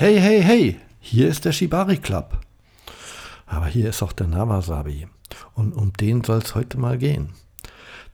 Hey, 0.00 0.18
hey, 0.18 0.42
hey, 0.42 0.80
hier 0.98 1.28
ist 1.28 1.44
der 1.44 1.52
Shibari 1.52 1.98
Club. 1.98 2.38
Aber 3.46 3.66
hier 3.66 3.90
ist 3.90 4.02
auch 4.02 4.12
der 4.14 4.28
Nawasabi. 4.28 5.06
Und 5.52 5.74
um 5.74 5.92
den 5.92 6.24
soll 6.24 6.38
es 6.38 6.54
heute 6.54 6.78
mal 6.78 6.96
gehen. 6.96 7.34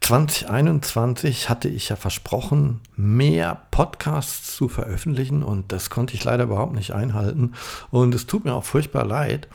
2021 0.00 1.48
hatte 1.48 1.68
ich 1.68 1.90
ja 1.90 1.94
versprochen, 1.94 2.80
mehr 2.96 3.68
Podcasts 3.70 4.56
zu 4.56 4.68
veröffentlichen 4.68 5.44
und 5.44 5.70
das 5.70 5.88
konnte 5.88 6.14
ich 6.14 6.24
leider 6.24 6.42
überhaupt 6.42 6.74
nicht 6.74 6.90
einhalten. 6.90 7.52
Und 7.92 8.16
es 8.16 8.26
tut 8.26 8.44
mir 8.44 8.54
auch 8.54 8.64
furchtbar 8.64 9.04
leid. 9.04 9.46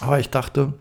Aber 0.00 0.18
ich 0.18 0.30
dachte, 0.30 0.72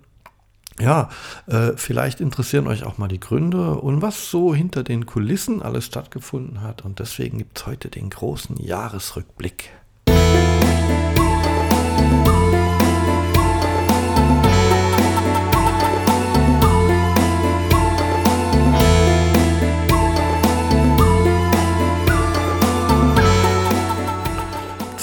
ja, 0.79 1.09
äh, 1.45 1.73
vielleicht 1.75 2.19
interessieren 2.19 2.65
euch 2.65 2.83
auch 2.83 2.97
mal 2.97 3.09
die 3.09 3.19
Gründe 3.19 3.75
und 3.75 4.01
was 4.01 4.31
so 4.31 4.55
hinter 4.55 4.81
den 4.81 5.05
Kulissen 5.05 5.61
alles 5.61 5.85
stattgefunden 5.85 6.61
hat. 6.61 6.83
Und 6.83 6.97
deswegen 6.97 7.37
gibt 7.37 7.59
es 7.59 7.67
heute 7.67 7.89
den 7.89 8.09
großen 8.09 8.57
Jahresrückblick. 8.57 9.69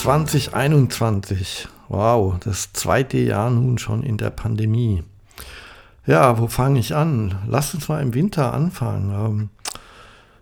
2021. 0.02 1.68
Wow, 1.88 2.34
das 2.40 2.72
zweite 2.72 3.18
Jahr 3.18 3.50
nun 3.50 3.78
schon 3.78 4.02
in 4.02 4.16
der 4.16 4.30
Pandemie. 4.30 5.04
Ja, 6.06 6.40
wo 6.40 6.48
fange 6.48 6.80
ich 6.80 6.96
an? 6.96 7.38
Lass 7.46 7.72
uns 7.72 7.88
mal 7.88 8.02
im 8.02 8.12
Winter 8.12 8.52
anfangen. 8.52 9.12
Ähm, 9.12 9.50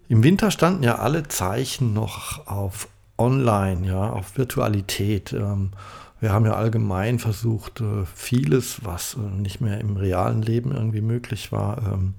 Im 0.09 0.23
Winter 0.23 0.51
standen 0.51 0.83
ja 0.83 0.95
alle 0.95 1.29
Zeichen 1.29 1.93
noch 1.93 2.47
auf 2.47 2.89
Online, 3.19 3.87
ja, 3.87 4.09
auf 4.09 4.39
Virtualität. 4.39 5.35
Ähm, 5.35 5.73
wir 6.21 6.33
haben 6.33 6.47
ja 6.47 6.55
allgemein 6.55 7.19
versucht, 7.19 7.83
äh, 7.83 8.07
vieles, 8.15 8.83
was 8.83 9.13
äh, 9.13 9.19
nicht 9.19 9.61
mehr 9.61 9.79
im 9.79 9.99
realen 9.99 10.41
Leben 10.41 10.73
irgendwie 10.73 11.03
möglich 11.03 11.53
war, 11.53 11.83
ähm, 11.87 12.15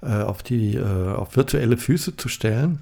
äh, 0.00 0.22
auf 0.22 0.42
die 0.42 0.76
äh, 0.76 1.12
auf 1.12 1.36
virtuelle 1.36 1.76
Füße 1.76 2.16
zu 2.16 2.30
stellen. 2.30 2.80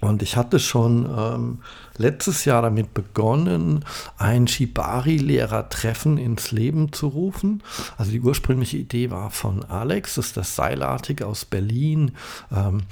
Und 0.00 0.22
ich 0.22 0.36
hatte 0.36 0.58
schon 0.58 1.08
ähm, 1.16 1.58
letztes 1.96 2.44
Jahr 2.44 2.62
damit 2.62 2.94
begonnen, 2.94 3.84
ein 4.16 4.46
Shibari-Lehrertreffen 4.46 6.18
ins 6.18 6.52
Leben 6.52 6.92
zu 6.92 7.08
rufen. 7.08 7.62
Also 7.96 8.12
die 8.12 8.20
ursprüngliche 8.20 8.78
Idee 8.78 9.10
war 9.10 9.30
von 9.30 9.64
Alex, 9.64 10.14
das 10.14 10.28
ist 10.28 10.36
das 10.36 10.56
Seilartige 10.56 11.26
aus 11.26 11.44
Berlin, 11.44 12.12
ähm, 12.54 12.82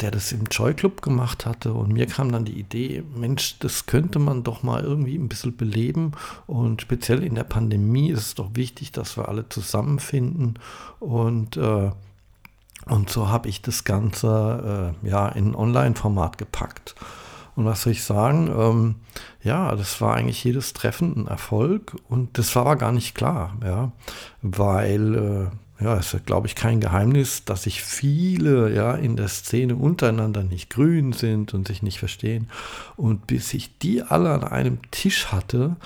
der 0.00 0.10
das 0.10 0.32
im 0.32 0.44
Joy 0.50 0.74
Club 0.74 1.02
gemacht 1.02 1.46
hatte. 1.46 1.72
Und 1.72 1.92
mir 1.92 2.06
kam 2.06 2.32
dann 2.32 2.44
die 2.44 2.58
Idee, 2.58 3.04
Mensch, 3.14 3.58
das 3.60 3.86
könnte 3.86 4.18
man 4.18 4.42
doch 4.42 4.62
mal 4.62 4.82
irgendwie 4.82 5.16
ein 5.16 5.28
bisschen 5.28 5.56
beleben. 5.56 6.12
Und 6.46 6.82
speziell 6.82 7.22
in 7.22 7.34
der 7.34 7.44
Pandemie 7.44 8.10
ist 8.10 8.20
es 8.20 8.34
doch 8.34 8.50
wichtig, 8.54 8.92
dass 8.92 9.16
wir 9.16 9.28
alle 9.28 9.48
zusammenfinden 9.48 10.58
und 10.98 11.56
äh, 11.56 11.90
und 12.88 13.10
so 13.10 13.28
habe 13.28 13.48
ich 13.48 13.62
das 13.62 13.84
Ganze 13.84 14.94
äh, 15.02 15.08
ja, 15.08 15.28
in 15.28 15.50
ein 15.50 15.54
Online-Format 15.54 16.38
gepackt. 16.38 16.94
Und 17.56 17.64
was 17.64 17.82
soll 17.82 17.92
ich 17.92 18.04
sagen? 18.04 18.48
Ähm, 18.48 18.94
ja, 19.42 19.74
das 19.74 20.00
war 20.00 20.14
eigentlich 20.14 20.44
jedes 20.44 20.72
Treffen 20.72 21.16
ein 21.16 21.26
Erfolg 21.26 21.96
und 22.08 22.38
das 22.38 22.54
war 22.54 22.62
aber 22.62 22.76
gar 22.76 22.92
nicht 22.92 23.14
klar, 23.14 23.56
ja, 23.64 23.92
weil 24.42 25.14
äh, 25.14 25.84
ja, 25.84 25.96
es 25.96 26.14
ist, 26.14 26.26
glaube 26.26 26.46
ich, 26.46 26.54
kein 26.54 26.80
Geheimnis, 26.80 27.44
dass 27.44 27.64
sich 27.64 27.82
viele 27.82 28.72
ja 28.74 28.94
in 28.94 29.16
der 29.16 29.28
Szene 29.28 29.76
untereinander 29.76 30.42
nicht 30.42 30.70
grün 30.70 31.12
sind 31.12 31.54
und 31.54 31.66
sich 31.66 31.82
nicht 31.82 31.98
verstehen. 31.98 32.48
Und 32.96 33.26
bis 33.26 33.52
ich 33.52 33.76
die 33.78 34.02
alle 34.02 34.30
an 34.30 34.44
einem 34.44 34.78
Tisch 34.90 35.32
hatte, 35.32 35.76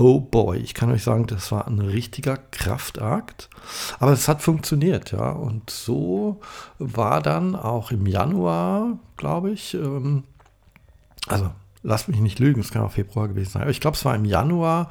Oh 0.00 0.20
boy, 0.20 0.58
ich 0.58 0.74
kann 0.74 0.92
euch 0.92 1.02
sagen, 1.02 1.26
das 1.26 1.50
war 1.50 1.66
ein 1.66 1.80
richtiger 1.80 2.36
Kraftakt. 2.36 3.50
Aber 3.98 4.12
es 4.12 4.28
hat 4.28 4.42
funktioniert, 4.42 5.10
ja. 5.10 5.30
Und 5.30 5.70
so 5.70 6.40
war 6.78 7.20
dann 7.20 7.56
auch 7.56 7.90
im 7.90 8.06
Januar, 8.06 8.96
glaube 9.16 9.50
ich, 9.50 9.74
ähm, 9.74 10.22
also 11.26 11.50
lasst 11.82 12.06
mich 12.08 12.20
nicht 12.20 12.38
lügen, 12.38 12.60
es 12.60 12.70
kann 12.70 12.82
auch 12.82 12.92
Februar 12.92 13.26
gewesen 13.26 13.50
sein. 13.50 13.62
Aber 13.62 13.72
ich 13.72 13.80
glaube, 13.80 13.96
es 13.96 14.04
war 14.04 14.14
im 14.14 14.24
Januar, 14.24 14.88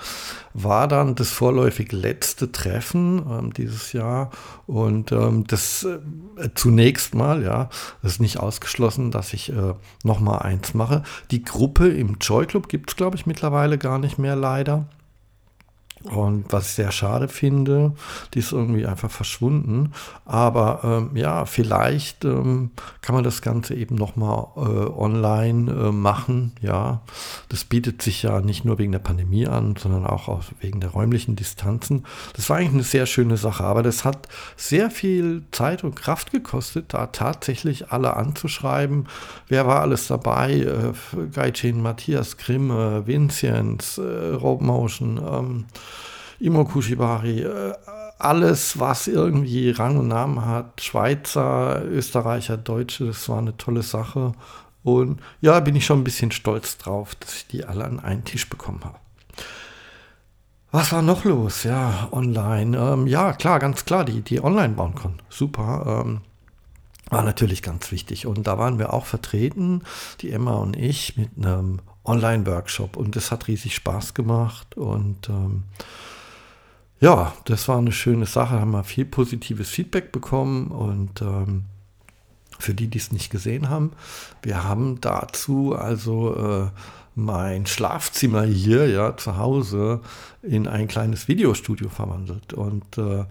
war 0.53 0.89
dann 0.89 1.15
das 1.15 1.29
vorläufig 1.29 1.93
letzte 1.93 2.51
Treffen 2.51 3.25
ähm, 3.29 3.53
dieses 3.53 3.93
Jahr. 3.93 4.31
Und 4.65 5.13
ähm, 5.13 5.47
das 5.47 5.85
äh, 5.85 6.49
zunächst 6.53 7.15
mal, 7.15 7.43
ja, 7.43 7.69
das 8.01 8.13
ist 8.13 8.19
nicht 8.19 8.39
ausgeschlossen, 8.41 9.11
dass 9.11 9.31
ich 9.31 9.53
äh, 9.53 9.73
nochmal 10.03 10.39
eins 10.39 10.73
mache. 10.73 11.03
Die 11.31 11.43
Gruppe 11.43 11.87
im 11.87 12.17
Joy 12.19 12.45
Club 12.45 12.67
gibt 12.67 12.89
es, 12.89 12.97
glaube 12.97 13.15
ich, 13.15 13.25
mittlerweile 13.25 13.77
gar 13.77 13.99
nicht 13.99 14.17
mehr 14.17 14.35
leider. 14.35 14.85
Und 16.09 16.45
was 16.53 16.67
ich 16.67 16.73
sehr 16.73 16.91
schade 16.91 17.27
finde, 17.27 17.93
die 18.33 18.39
ist 18.39 18.51
irgendwie 18.51 18.85
einfach 18.85 19.11
verschwunden. 19.11 19.91
Aber 20.25 20.81
ähm, 20.83 21.17
ja, 21.17 21.45
vielleicht 21.45 22.23
ähm, 22.23 22.71
kann 23.01 23.15
man 23.15 23.23
das 23.23 23.41
Ganze 23.41 23.75
eben 23.75 23.95
nochmal 23.95 24.47
äh, 24.55 24.59
online 24.59 25.71
äh, 25.71 25.91
machen. 25.91 26.53
Ja, 26.61 27.01
das 27.49 27.65
bietet 27.65 28.01
sich 28.01 28.23
ja 28.23 28.41
nicht 28.41 28.63
nur 28.63 28.77
wegen 28.77 28.91
der 28.91 28.99
Pandemie 28.99 29.47
an, 29.47 29.75
sondern 29.77 30.05
auch 30.05 30.27
aus, 30.27 30.45
wegen 30.61 30.79
der 30.79 30.91
räumlichen 30.91 31.35
Distanzen. 31.35 32.05
Das 32.35 32.49
war 32.49 32.57
eigentlich 32.57 32.73
eine 32.73 32.83
sehr 32.83 33.05
schöne 33.05 33.37
Sache, 33.37 33.63
aber 33.63 33.83
das 33.83 34.05
hat 34.05 34.27
sehr 34.55 34.89
viel 34.91 35.43
Zeit 35.51 35.83
und 35.83 35.95
Kraft 35.95 36.31
gekostet, 36.31 36.93
da 36.93 37.07
tatsächlich 37.07 37.91
alle 37.91 38.15
anzuschreiben. 38.15 39.07
Wer 39.47 39.67
war 39.67 39.81
alles 39.81 40.07
dabei? 40.07 40.53
Äh, 40.61 40.93
Gaijin, 41.33 41.81
Matthias 41.81 42.37
Grimm, 42.37 42.71
äh, 42.71 43.05
Vinzenz, 43.05 43.97
äh, 43.97 44.33
Rope 44.35 44.63
Motion, 44.63 45.17
ähm, 45.17 45.65
Imoku 46.39 46.81
Shibari, 46.81 47.41
äh, 47.41 47.73
alles, 48.19 48.79
was 48.79 49.07
irgendwie 49.07 49.69
Rang 49.71 49.97
und 49.97 50.07
Namen 50.07 50.45
hat, 50.45 50.81
Schweizer, 50.81 51.83
Österreicher, 51.85 52.57
Deutsche, 52.57 53.05
das 53.05 53.27
war 53.29 53.39
eine 53.39 53.57
tolle 53.57 53.83
Sache. 53.83 54.33
Und 54.83 55.19
ja, 55.41 55.59
bin 55.59 55.75
ich 55.75 55.85
schon 55.85 55.99
ein 55.99 56.03
bisschen 56.03 56.31
stolz 56.31 56.77
drauf, 56.77 57.15
dass 57.15 57.35
ich 57.35 57.47
die 57.47 57.65
alle 57.65 57.85
an 57.85 57.99
einen 57.99 58.23
Tisch 58.23 58.49
bekommen 58.49 58.81
habe. 58.83 58.97
Was 60.71 60.91
war 60.91 61.01
noch 61.01 61.23
los? 61.23 61.63
Ja, 61.63 62.09
online. 62.11 62.77
Ähm, 62.77 63.07
ja, 63.07 63.33
klar, 63.33 63.59
ganz 63.59 63.85
klar, 63.85 64.05
die, 64.05 64.21
die 64.21 64.43
online 64.43 64.73
bauen 64.73 64.95
konnten. 64.95 65.19
Super. 65.29 66.03
Ähm, 66.05 66.21
war 67.09 67.23
natürlich 67.23 67.61
ganz 67.61 67.91
wichtig. 67.91 68.27
Und 68.27 68.47
da 68.47 68.57
waren 68.57 68.79
wir 68.79 68.93
auch 68.93 69.05
vertreten, 69.05 69.81
die 70.21 70.31
Emma 70.31 70.55
und 70.55 70.75
ich, 70.75 71.15
mit 71.17 71.29
einem 71.37 71.79
Online-Workshop. 72.03 72.97
Und 72.97 73.15
das 73.15 73.31
hat 73.31 73.47
riesig 73.47 73.75
Spaß 73.75 74.13
gemacht. 74.13 74.75
Und 74.75 75.29
ähm, 75.29 75.63
ja, 76.99 77.33
das 77.45 77.67
war 77.67 77.77
eine 77.77 77.91
schöne 77.91 78.25
Sache, 78.25 78.59
haben 78.59 78.71
wir 78.71 78.83
viel 78.83 79.05
positives 79.05 79.69
Feedback 79.69 80.11
bekommen 80.11 80.67
und 80.67 81.21
ähm, 81.21 81.63
für 82.59 82.73
die, 82.73 82.87
die 82.87 82.97
es 82.97 83.11
nicht 83.11 83.29
gesehen 83.29 83.69
haben, 83.69 83.91
wir 84.41 84.63
haben 84.63 84.99
dazu 84.99 85.75
also 85.75 86.35
äh, 86.35 86.69
mein 87.13 87.65
Schlafzimmer 87.65 88.43
hier, 88.43 88.87
ja, 88.87 89.15
zu 89.15 89.37
Hause 89.37 90.01
in 90.41 90.67
ein 90.67 90.87
kleines 90.87 91.27
Videostudio 91.27 91.89
verwandelt 91.89 92.53
und 92.53 92.97
äh, 92.97 93.25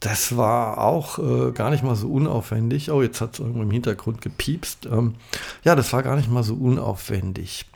das 0.00 0.36
war 0.36 0.78
auch 0.78 1.18
äh, 1.18 1.52
gar 1.52 1.70
nicht 1.70 1.84
mal 1.84 1.94
so 1.94 2.10
unaufwendig. 2.10 2.90
Oh, 2.90 3.02
jetzt 3.02 3.20
hat 3.20 3.34
es 3.34 3.38
irgendwo 3.38 3.62
im 3.62 3.70
Hintergrund 3.70 4.20
gepiepst. 4.20 4.86
Ähm, 4.86 5.14
ja, 5.62 5.76
das 5.76 5.92
war 5.92 6.02
gar 6.02 6.16
nicht 6.16 6.28
mal 6.28 6.42
so 6.42 6.54
unaufwendig. 6.54 7.66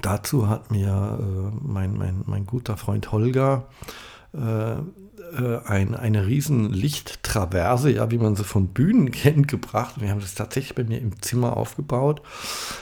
Dazu 0.00 0.48
hat 0.48 0.70
mir 0.70 1.18
äh, 1.20 1.56
mein, 1.62 1.98
mein, 1.98 2.22
mein 2.24 2.46
guter 2.46 2.78
Freund 2.78 3.12
Holger 3.12 3.66
ein, 4.36 5.94
eine 5.94 6.26
riesen 6.26 6.72
Lichttraverse, 6.72 7.90
ja, 7.90 8.10
wie 8.10 8.18
man 8.18 8.36
sie 8.36 8.44
von 8.44 8.68
Bühnen 8.68 9.10
kennt, 9.12 9.48
gebracht. 9.48 9.94
Wir 10.00 10.10
haben 10.10 10.20
das 10.20 10.34
tatsächlich 10.34 10.74
bei 10.74 10.84
mir 10.84 11.00
im 11.00 11.20
Zimmer 11.22 11.56
aufgebaut, 11.56 12.22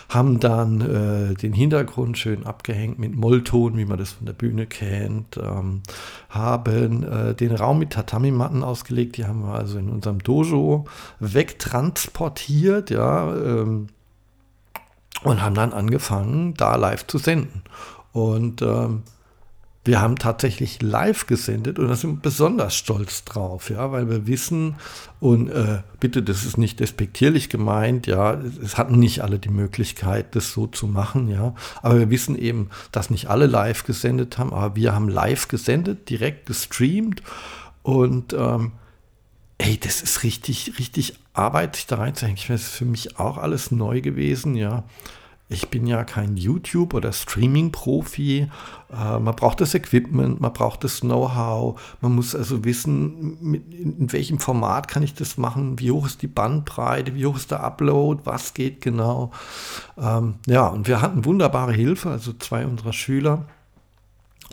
haben 0.08 0.40
dann 0.40 0.80
äh, 0.80 1.34
den 1.34 1.52
Hintergrund 1.52 2.18
schön 2.18 2.44
abgehängt 2.44 2.98
mit 2.98 3.14
Mollton, 3.14 3.76
wie 3.76 3.84
man 3.84 3.98
das 3.98 4.12
von 4.12 4.26
der 4.26 4.32
Bühne 4.32 4.66
kennt, 4.66 5.36
ähm, 5.36 5.82
haben 6.28 7.02
äh, 7.04 7.34
den 7.34 7.54
Raum 7.54 7.78
mit 7.78 7.90
Tatami-Matten 7.90 8.62
ausgelegt, 8.62 9.16
die 9.16 9.26
haben 9.26 9.42
wir 9.42 9.54
also 9.54 9.78
in 9.78 9.88
unserem 9.88 10.18
Dojo 10.18 10.86
wegtransportiert, 11.20 12.90
ja, 12.90 13.34
ähm, 13.34 13.88
und 15.22 15.42
haben 15.42 15.54
dann 15.54 15.72
angefangen, 15.72 16.54
da 16.54 16.76
live 16.76 17.06
zu 17.06 17.18
senden. 17.18 17.62
Und 18.12 18.60
ähm, 18.62 19.04
wir 19.84 20.00
haben 20.00 20.16
tatsächlich 20.16 20.80
live 20.80 21.26
gesendet 21.26 21.78
und 21.80 21.88
da 21.88 21.96
sind 21.96 22.10
wir 22.10 22.22
besonders 22.22 22.76
stolz 22.76 23.24
drauf, 23.24 23.68
ja, 23.68 23.90
weil 23.90 24.08
wir 24.08 24.28
wissen, 24.28 24.76
und 25.18 25.48
äh, 25.48 25.82
bitte, 25.98 26.22
das 26.22 26.44
ist 26.44 26.56
nicht 26.56 26.78
despektierlich 26.78 27.48
gemeint, 27.48 28.06
ja, 28.06 28.40
es 28.62 28.78
hatten 28.78 29.00
nicht 29.00 29.22
alle 29.22 29.40
die 29.40 29.48
Möglichkeit, 29.48 30.36
das 30.36 30.52
so 30.52 30.68
zu 30.68 30.86
machen, 30.86 31.28
ja, 31.28 31.54
aber 31.82 31.98
wir 31.98 32.10
wissen 32.10 32.38
eben, 32.38 32.70
dass 32.92 33.10
nicht 33.10 33.28
alle 33.28 33.46
live 33.46 33.82
gesendet 33.84 34.38
haben, 34.38 34.52
aber 34.52 34.76
wir 34.76 34.94
haben 34.94 35.08
live 35.08 35.48
gesendet, 35.48 36.08
direkt 36.10 36.46
gestreamt 36.46 37.22
und 37.82 38.34
ähm, 38.34 38.72
ey, 39.58 39.78
das 39.78 40.00
ist 40.00 40.22
richtig, 40.22 40.74
richtig 40.78 41.14
Arbeit, 41.32 41.76
sich 41.76 41.86
da 41.86 41.96
reinzuhängen. 41.96 42.36
Ich 42.36 42.48
meine, 42.48 42.58
das 42.58 42.68
ist 42.68 42.76
für 42.76 42.84
mich 42.84 43.18
auch 43.18 43.38
alles 43.38 43.70
neu 43.70 44.00
gewesen, 44.00 44.54
ja 44.54 44.84
ich 45.52 45.68
bin 45.68 45.86
ja 45.86 46.04
kein 46.04 46.36
YouTube- 46.36 46.94
oder 46.94 47.12
Streaming-Profi. 47.12 48.48
Äh, 48.90 49.18
man 49.18 49.36
braucht 49.36 49.60
das 49.60 49.74
Equipment, 49.74 50.40
man 50.40 50.52
braucht 50.52 50.84
das 50.84 51.00
Know-how, 51.00 51.80
man 52.00 52.14
muss 52.14 52.34
also 52.34 52.64
wissen, 52.64 53.38
in 53.70 54.12
welchem 54.12 54.38
Format 54.38 54.88
kann 54.88 55.02
ich 55.02 55.14
das 55.14 55.38
machen, 55.38 55.78
wie 55.78 55.90
hoch 55.90 56.06
ist 56.06 56.22
die 56.22 56.26
Bandbreite, 56.26 57.14
wie 57.14 57.26
hoch 57.26 57.36
ist 57.36 57.50
der 57.50 57.62
Upload, 57.62 58.22
was 58.24 58.54
geht 58.54 58.80
genau. 58.80 59.30
Ähm, 59.98 60.34
ja, 60.46 60.66
und 60.66 60.88
wir 60.88 61.00
hatten 61.00 61.24
wunderbare 61.24 61.72
Hilfe, 61.72 62.10
also 62.10 62.32
zwei 62.32 62.66
unserer 62.66 62.92
Schüler. 62.92 63.44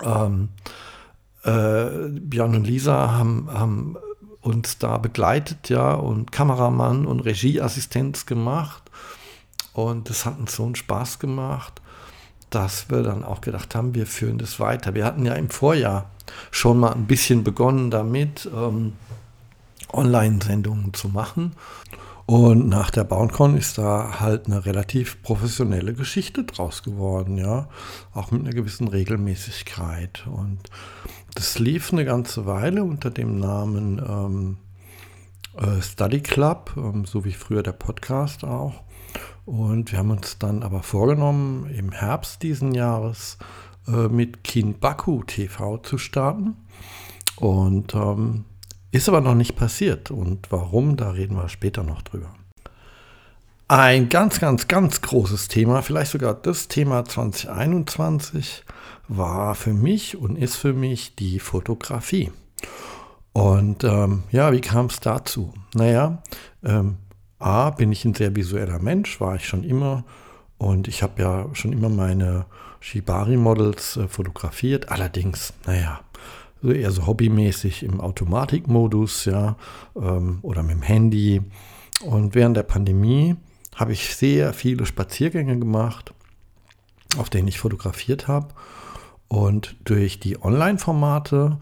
Ähm, 0.04 0.50
äh, 1.44 2.10
Björn 2.10 2.56
und 2.56 2.66
Lisa 2.66 3.12
haben, 3.12 3.50
haben 3.52 3.98
uns 4.42 4.78
da 4.78 4.98
begleitet, 4.98 5.70
ja, 5.70 5.94
und 5.94 6.32
Kameramann 6.32 7.06
und 7.06 7.22
Regieassistenz 7.22 8.26
gemacht. 8.26 8.84
Und 9.86 10.10
das 10.10 10.26
hat 10.26 10.40
uns 10.40 10.56
so 10.56 10.66
einen 10.66 10.76
Spaß 10.76 11.20
gemacht, 11.20 11.82
dass 12.50 12.90
wir 12.90 13.04
dann 13.04 13.24
auch 13.24 13.42
gedacht 13.42 13.76
haben, 13.76 13.96
wir 13.96 14.06
führen 14.06 14.38
das 14.38 14.60
weiter. 14.60 14.96
Wir 14.96 15.06
hatten 15.06 15.26
ja 15.26 15.34
im 15.34 15.50
Vorjahr 15.50 16.10
schon 16.52 16.80
mal 16.80 16.94
ein 16.94 17.06
bisschen 17.06 17.44
begonnen 17.44 17.92
damit, 17.92 18.50
ähm, 18.54 18.94
Online-Sendungen 19.92 20.94
zu 20.94 21.10
machen. 21.10 21.54
Und 22.26 22.70
nach 22.70 22.92
der 22.92 23.06
BoundCon 23.06 23.58
ist 23.58 23.80
da 23.80 24.20
halt 24.20 24.46
eine 24.46 24.64
relativ 24.64 25.24
professionelle 25.24 25.96
Geschichte 25.96 26.44
draus 26.44 26.84
geworden, 26.84 27.40
ja. 27.40 27.70
Auch 28.14 28.30
mit 28.30 28.42
einer 28.42 28.54
gewissen 28.54 28.88
Regelmäßigkeit. 28.88 30.28
Und 30.28 30.60
das 31.34 31.58
lief 31.58 31.92
eine 31.92 32.06
ganze 32.06 32.46
Weile 32.46 32.84
unter 32.84 33.10
dem 33.10 33.40
Namen 33.40 34.00
ähm, 34.08 34.58
äh, 35.58 35.82
Study 35.82 36.22
Club, 36.22 36.74
ähm, 36.78 37.06
so 37.06 37.26
wie 37.26 37.32
früher 37.32 37.64
der 37.64 37.72
Podcast 37.72 38.44
auch. 38.44 38.84
Und 39.50 39.92
wir 39.92 39.98
haben 39.98 40.12
uns 40.12 40.38
dann 40.38 40.62
aber 40.62 40.84
vorgenommen, 40.84 41.68
im 41.76 41.92
Herbst 41.92 42.44
diesen 42.44 42.76
Jahres 42.76 43.40
äh, 43.88 44.08
mit 44.08 44.44
Baku 44.80 45.24
TV 45.24 45.78
zu 45.80 45.98
starten. 45.98 46.56
Und 47.38 47.96
ähm, 47.96 48.46
ist 48.92 49.10
aber 49.10 49.22
noch 49.22 49.34
nicht 49.34 49.56
passiert. 49.56 50.12
Und 50.12 50.52
warum, 50.52 50.98
da 50.98 51.10
reden 51.10 51.36
wir 51.36 51.50
später 51.50 51.82
noch 51.82 52.04
drüber. 52.04 52.32
Ein 53.68 54.10
ganz, 54.10 54.40
ganz, 54.40 54.68
ganz 54.68 55.02
großes 55.02 55.48
Thema, 55.48 55.82
vielleicht 55.82 56.12
sogar 56.12 56.36
das 56.36 56.68
Thema 56.68 57.04
2021, 57.04 58.66
war 59.08 59.56
für 59.56 59.74
mich 59.74 60.16
und 60.16 60.36
ist 60.36 60.58
für 60.58 60.74
mich 60.74 61.16
die 61.16 61.40
Fotografie. 61.40 62.32
Und 63.34 63.84
ähm, 63.84 64.26
ja, 64.32 64.52
wie 64.52 64.62
kam 64.62 64.86
es 64.86 65.00
dazu? 65.00 65.56
Naja, 65.74 66.22
ähm, 66.64 66.98
A, 67.40 67.70
bin 67.70 67.92
ich 67.92 68.06
ein 68.06 68.14
sehr 68.14 68.36
visueller 68.36 68.80
Mensch, 68.80 69.20
war 69.20 69.36
ich 69.36 69.46
schon 69.46 69.64
immer. 69.64 70.04
Und 70.58 70.90
ich 70.90 71.02
habe 71.04 71.22
ja 71.22 71.46
schon 71.54 71.72
immer 71.72 71.90
meine 71.90 72.46
Shibari-Models 72.82 73.98
äh, 73.98 74.08
fotografiert. 74.08 74.92
Allerdings, 74.92 75.54
naja, 75.66 76.02
so 76.62 76.72
eher 76.72 76.92
so 76.92 77.08
hobbymäßig 77.08 77.84
im 77.84 78.02
Automatikmodus, 78.02 79.26
ja, 79.26 79.56
ähm, 79.96 80.40
oder 80.42 80.62
mit 80.64 80.72
dem 80.72 80.82
Handy. 80.82 81.42
Und 82.02 82.36
während 82.36 82.58
der 82.58 82.64
Pandemie 82.64 83.36
habe 83.76 83.94
ich 83.94 84.16
sehr 84.16 84.54
viele 84.54 84.86
Spaziergänge 84.86 85.58
gemacht, 85.58 86.14
auf 87.18 87.30
denen 87.30 87.48
ich 87.48 87.60
fotografiert 87.60 88.28
habe. 88.28 88.50
Und 89.30 89.78
durch 89.86 90.20
die 90.20 90.42
Online-Formate 90.42 91.60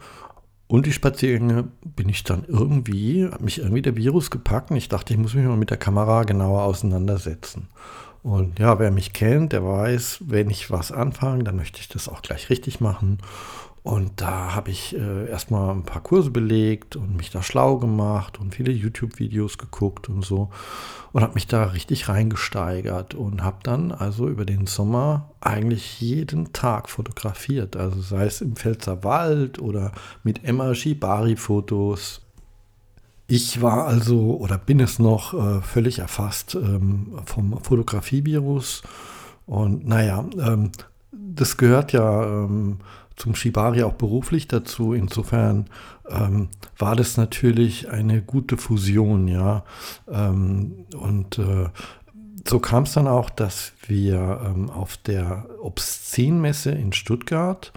und 0.68 0.84
die 0.84 0.92
Spaziergänge 0.92 1.68
bin 1.82 2.10
ich 2.10 2.24
dann 2.24 2.44
irgendwie, 2.46 3.26
hat 3.26 3.40
mich 3.40 3.58
irgendwie 3.58 3.82
der 3.82 3.96
Virus 3.96 4.30
gepackt 4.30 4.70
und 4.70 4.76
ich 4.76 4.88
dachte, 4.88 5.14
ich 5.14 5.18
muss 5.18 5.34
mich 5.34 5.46
mal 5.46 5.56
mit 5.56 5.70
der 5.70 5.78
Kamera 5.78 6.24
genauer 6.24 6.62
auseinandersetzen. 6.62 7.68
Und 8.22 8.58
ja, 8.58 8.78
wer 8.78 8.90
mich 8.90 9.14
kennt, 9.14 9.52
der 9.52 9.64
weiß, 9.64 10.24
wenn 10.26 10.50
ich 10.50 10.70
was 10.70 10.92
anfange, 10.92 11.44
dann 11.44 11.56
möchte 11.56 11.80
ich 11.80 11.88
das 11.88 12.08
auch 12.08 12.20
gleich 12.20 12.50
richtig 12.50 12.80
machen. 12.80 13.18
Und 13.82 14.20
da 14.20 14.54
habe 14.54 14.70
ich 14.70 14.94
äh, 14.96 15.28
erstmal 15.28 15.74
ein 15.74 15.84
paar 15.84 16.02
Kurse 16.02 16.30
belegt 16.30 16.96
und 16.96 17.16
mich 17.16 17.30
da 17.30 17.42
schlau 17.42 17.78
gemacht 17.78 18.38
und 18.38 18.54
viele 18.54 18.72
YouTube-Videos 18.72 19.56
geguckt 19.56 20.08
und 20.08 20.24
so. 20.24 20.50
Und 21.12 21.22
habe 21.22 21.34
mich 21.34 21.46
da 21.46 21.64
richtig 21.64 22.08
reingesteigert 22.08 23.14
und 23.14 23.42
habe 23.42 23.58
dann 23.62 23.92
also 23.92 24.28
über 24.28 24.44
den 24.44 24.66
Sommer 24.66 25.30
eigentlich 25.40 26.00
jeden 26.00 26.52
Tag 26.52 26.90
fotografiert. 26.90 27.76
Also 27.76 28.00
sei 28.00 28.26
es 28.26 28.40
im 28.40 28.56
Pfälzer 28.56 29.04
Wald 29.04 29.58
oder 29.58 29.92
mit 30.22 30.44
Emma 30.44 30.74
Shibari-Fotos. 30.74 32.22
Ich 33.26 33.62
war 33.62 33.86
also 33.86 34.36
oder 34.38 34.58
bin 34.58 34.80
es 34.80 34.98
noch 34.98 35.34
äh, 35.34 35.62
völlig 35.62 36.00
erfasst 36.00 36.54
ähm, 36.54 37.18
vom 37.24 37.62
Fotografievirus. 37.62 38.82
Und 39.46 39.86
naja, 39.86 40.24
ähm, 40.38 40.72
das 41.12 41.56
gehört 41.56 41.92
ja 41.92 42.24
ähm, 42.24 42.78
zum 43.18 43.34
Shibari 43.34 43.82
auch 43.82 43.94
beruflich 43.94 44.48
dazu. 44.48 44.94
Insofern 44.94 45.66
ähm, 46.08 46.48
war 46.78 46.96
das 46.96 47.16
natürlich 47.16 47.90
eine 47.90 48.22
gute 48.22 48.56
Fusion, 48.56 49.28
ja. 49.28 49.64
Ähm, 50.10 50.86
und 50.96 51.38
äh, 51.38 51.68
so 52.46 52.60
kam 52.60 52.84
es 52.84 52.92
dann 52.92 53.08
auch, 53.08 53.28
dass 53.28 53.72
wir 53.86 54.40
ähm, 54.46 54.70
auf 54.70 54.96
der 54.96 55.46
Obszenmesse 55.60 56.70
in 56.70 56.92
Stuttgart 56.92 57.72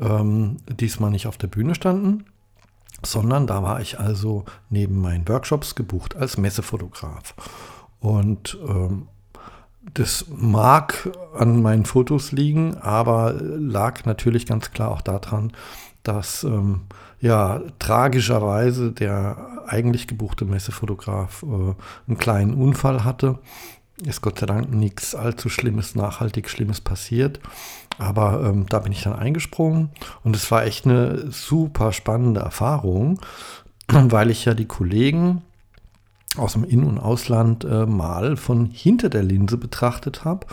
ähm, 0.00 0.56
diesmal 0.68 1.10
nicht 1.10 1.26
auf 1.26 1.36
der 1.36 1.48
Bühne 1.48 1.74
standen, 1.74 2.24
sondern 3.04 3.46
da 3.46 3.62
war 3.62 3.80
ich 3.80 4.00
also 4.00 4.44
neben 4.68 5.00
meinen 5.00 5.28
Workshops 5.28 5.74
gebucht 5.74 6.16
als 6.16 6.38
Messefotograf. 6.38 7.34
Und 8.00 8.58
ähm, 8.66 9.08
das 9.82 10.26
mag 10.28 11.10
an 11.34 11.62
meinen 11.62 11.84
Fotos 11.84 12.32
liegen, 12.32 12.76
aber 12.76 13.34
lag 13.40 14.04
natürlich 14.04 14.46
ganz 14.46 14.72
klar 14.72 14.90
auch 14.90 15.00
daran, 15.00 15.52
dass 16.02 16.44
ähm, 16.44 16.82
ja 17.20 17.60
tragischerweise 17.78 18.92
der 18.92 19.64
eigentlich 19.66 20.06
gebuchte 20.06 20.44
Messefotograf 20.44 21.42
äh, 21.42 21.74
einen 22.08 22.18
kleinen 22.18 22.54
Unfall 22.54 23.04
hatte. 23.04 23.38
Ist 24.04 24.22
Gott 24.22 24.38
sei 24.38 24.46
Dank 24.46 24.72
nichts 24.72 25.14
allzu 25.14 25.48
Schlimmes, 25.48 25.94
nachhaltig 25.94 26.48
Schlimmes 26.48 26.80
passiert. 26.80 27.40
Aber 27.98 28.42
ähm, 28.44 28.66
da 28.66 28.78
bin 28.78 28.92
ich 28.92 29.02
dann 29.02 29.12
eingesprungen 29.12 29.90
und 30.24 30.34
es 30.34 30.50
war 30.50 30.64
echt 30.64 30.86
eine 30.86 31.30
super 31.30 31.92
spannende 31.92 32.40
Erfahrung, 32.40 33.20
weil 33.88 34.30
ich 34.30 34.46
ja 34.46 34.54
die 34.54 34.66
Kollegen 34.66 35.42
aus 36.36 36.52
dem 36.52 36.64
In- 36.64 36.84
und 36.84 36.98
Ausland 36.98 37.64
äh, 37.64 37.86
mal 37.86 38.36
von 38.36 38.66
hinter 38.66 39.08
der 39.08 39.22
Linse 39.22 39.56
betrachtet 39.56 40.24
habe 40.24 40.46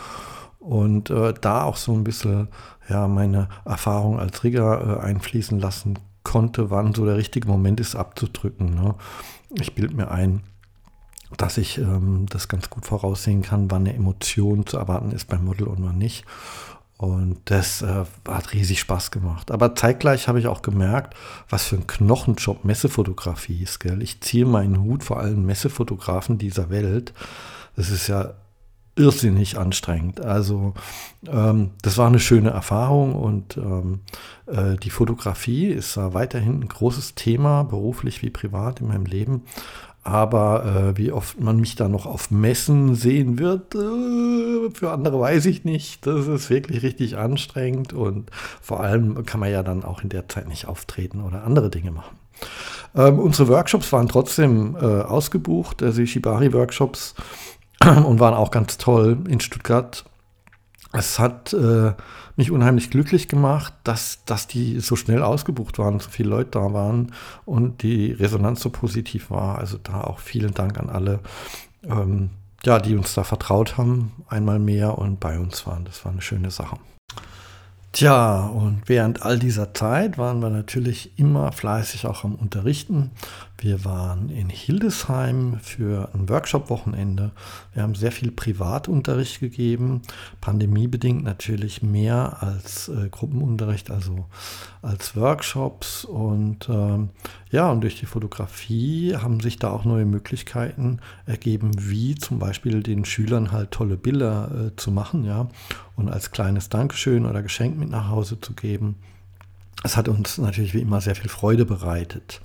und 0.59 1.09
äh, 1.09 1.33
da 1.39 1.63
auch 1.63 1.77
so 1.77 1.93
ein 1.93 2.03
bisschen 2.03 2.49
ja, 2.89 3.07
meine 3.07 3.49
Erfahrung 3.65 4.19
als 4.19 4.43
Rigger 4.43 4.99
äh, 4.99 5.05
einfließen 5.05 5.59
lassen 5.59 5.99
konnte, 6.23 6.69
wann 6.71 6.93
so 6.93 7.05
der 7.05 7.17
richtige 7.17 7.47
Moment 7.47 7.79
ist 7.79 7.95
abzudrücken. 7.95 8.75
Ne? 8.75 8.95
Ich 9.55 9.75
bilde 9.75 9.95
mir 9.95 10.11
ein, 10.11 10.41
dass 11.37 11.57
ich 11.57 11.77
ähm, 11.77 12.25
das 12.29 12.47
ganz 12.47 12.69
gut 12.69 12.85
voraussehen 12.85 13.41
kann, 13.41 13.71
wann 13.71 13.81
eine 13.81 13.93
Emotion 13.93 14.65
zu 14.65 14.77
erwarten 14.77 15.11
ist 15.11 15.25
beim 15.27 15.45
Model 15.45 15.67
und 15.67 15.83
wann 15.83 15.97
nicht. 15.97 16.25
Und 16.97 17.41
das 17.45 17.83
äh, 17.83 18.05
hat 18.27 18.53
riesig 18.53 18.79
Spaß 18.79 19.11
gemacht. 19.11 19.51
Aber 19.51 19.75
zeitgleich 19.75 20.27
habe 20.27 20.39
ich 20.39 20.47
auch 20.47 20.63
gemerkt, 20.63 21.15
was 21.47 21.65
für 21.65 21.75
ein 21.75 21.85
Knochenjob 21.85 22.65
Messefotografie 22.65 23.61
ist. 23.61 23.79
Gell? 23.79 24.01
Ich 24.01 24.21
ziehe 24.21 24.45
meinen 24.45 24.81
Hut 24.81 25.03
vor 25.03 25.19
allen 25.19 25.45
Messefotografen 25.45 26.39
dieser 26.39 26.71
Welt. 26.71 27.13
Das 27.75 27.91
ist 27.91 28.07
ja 28.07 28.33
irrsinnig 28.97 29.57
anstrengend. 29.57 30.21
Also 30.21 30.73
ähm, 31.27 31.71
das 31.81 31.97
war 31.97 32.07
eine 32.07 32.19
schöne 32.19 32.49
Erfahrung 32.49 33.13
und 33.15 33.57
ähm, 33.57 33.99
äh, 34.47 34.75
die 34.77 34.89
Fotografie 34.89 35.67
ist 35.67 35.97
äh, 35.97 36.13
weiterhin 36.13 36.61
ein 36.61 36.67
großes 36.67 37.15
Thema, 37.15 37.63
beruflich 37.63 38.21
wie 38.23 38.31
privat 38.31 38.81
in 38.81 38.87
meinem 38.87 39.05
Leben. 39.05 39.43
Aber 40.07 40.63
äh, 40.63 40.97
wie 40.97 41.11
oft 41.11 41.37
man 41.41 41.59
mich 41.59 41.75
da 41.75 41.89
noch 41.89 42.05
auf 42.05 42.31
Messen 42.31 42.95
sehen 42.95 43.39
wird, 43.39 43.75
äh, 43.75 44.69
für 44.73 44.91
andere 44.93 45.19
weiß 45.19 45.45
ich 45.47 45.65
nicht. 45.65 46.07
Das 46.07 46.27
ist 46.27 46.49
wirklich 46.49 46.81
richtig 46.81 47.17
anstrengend 47.17 47.91
und 47.91 48.31
vor 48.61 48.79
allem 48.79 49.25
kann 49.25 49.41
man 49.41 49.51
ja 49.51 49.63
dann 49.63 49.83
auch 49.83 50.03
in 50.03 50.07
der 50.07 50.29
Zeit 50.29 50.47
nicht 50.47 50.65
auftreten 50.65 51.21
oder 51.21 51.43
andere 51.43 51.69
Dinge 51.69 51.91
machen. 51.91 52.17
Ähm, 52.95 53.19
unsere 53.19 53.49
Workshops 53.49 53.91
waren 53.91 54.07
trotzdem 54.07 54.77
äh, 54.79 54.85
ausgebucht, 54.85 55.83
also 55.83 55.99
die 55.99 56.07
Shibari-Workshops 56.07 57.13
und 57.81 58.21
waren 58.21 58.33
auch 58.33 58.51
ganz 58.51 58.77
toll 58.77 59.17
in 59.27 59.41
Stuttgart. 59.41 60.05
Es 60.93 61.19
hat 61.19 61.53
äh, 61.53 61.93
mich 62.37 62.51
unheimlich 62.51 62.89
glücklich 62.89 63.27
gemacht, 63.27 63.73
dass, 63.83 64.23
dass 64.25 64.47
die 64.47 64.79
so 64.79 64.95
schnell 64.95 65.21
ausgebucht 65.21 65.79
waren, 65.79 65.99
so 65.99 66.09
viele 66.09 66.29
Leute 66.29 66.51
da 66.51 66.73
waren 66.73 67.11
und 67.45 67.83
die 67.83 68.11
Resonanz 68.11 68.61
so 68.61 68.69
positiv 68.69 69.29
war. 69.29 69.57
Also 69.57 69.77
da 69.77 70.01
auch 70.01 70.19
vielen 70.19 70.53
Dank 70.53 70.79
an 70.79 70.89
alle, 70.89 71.19
ähm, 71.83 72.29
ja, 72.63 72.79
die 72.79 72.95
uns 72.95 73.13
da 73.13 73.23
vertraut 73.23 73.77
haben, 73.77 74.11
einmal 74.27 74.59
mehr 74.59 74.97
und 74.97 75.19
bei 75.19 75.39
uns 75.39 75.67
waren. 75.67 75.85
Das 75.85 76.05
war 76.05 76.11
eine 76.11 76.21
schöne 76.21 76.51
Sache. 76.51 76.77
Tja, 77.91 78.45
und 78.45 78.83
während 78.85 79.23
all 79.23 79.39
dieser 79.39 79.73
Zeit 79.73 80.17
waren 80.17 80.39
wir 80.39 80.51
natürlich 80.51 81.17
immer 81.17 81.51
fleißig 81.51 82.05
auch 82.05 82.23
am 82.23 82.35
Unterrichten. 82.35 83.09
Wir 83.59 83.83
waren 83.83 84.29
in 84.29 84.49
Hildesheim 84.49 85.59
für 85.63 86.09
ein 86.13 86.29
Workshop-Wochenende. 86.29 87.31
Wir 87.73 87.81
haben 87.81 87.95
sehr 87.95 88.11
viel 88.11 88.31
Privatunterricht 88.31 89.39
gegeben, 89.39 90.03
pandemiebedingt 90.41 91.23
natürlich 91.23 91.81
mehr 91.81 92.37
als 92.43 92.87
äh, 92.89 93.09
Gruppenunterricht, 93.09 93.89
also 93.89 94.27
als 94.83 95.15
Workshops. 95.15 96.05
Und 96.05 96.69
ähm, 96.69 97.09
ja, 97.49 97.71
und 97.71 97.81
durch 97.81 97.99
die 97.99 98.05
Fotografie 98.05 99.15
haben 99.15 99.39
sich 99.39 99.57
da 99.57 99.71
auch 99.71 99.85
neue 99.85 100.05
Möglichkeiten 100.05 100.99
ergeben, 101.25 101.71
wie 101.77 102.13
zum 102.13 102.37
Beispiel 102.37 102.83
den 102.83 103.05
Schülern 103.05 103.51
halt 103.51 103.71
tolle 103.71 103.97
Bilder 103.97 104.67
äh, 104.67 104.75
zu 104.75 104.91
machen, 104.91 105.23
ja, 105.23 105.49
und 105.95 106.09
als 106.09 106.29
kleines 106.29 106.69
Dankeschön 106.69 107.25
oder 107.25 107.41
Geschenk 107.41 107.75
mit 107.75 107.89
nach 107.89 108.09
Hause 108.09 108.39
zu 108.39 108.53
geben. 108.53 108.97
Es 109.83 109.97
hat 109.97 110.07
uns 110.07 110.37
natürlich 110.37 110.75
wie 110.75 110.81
immer 110.81 111.01
sehr 111.01 111.15
viel 111.15 111.29
Freude 111.29 111.65
bereitet. 111.65 112.41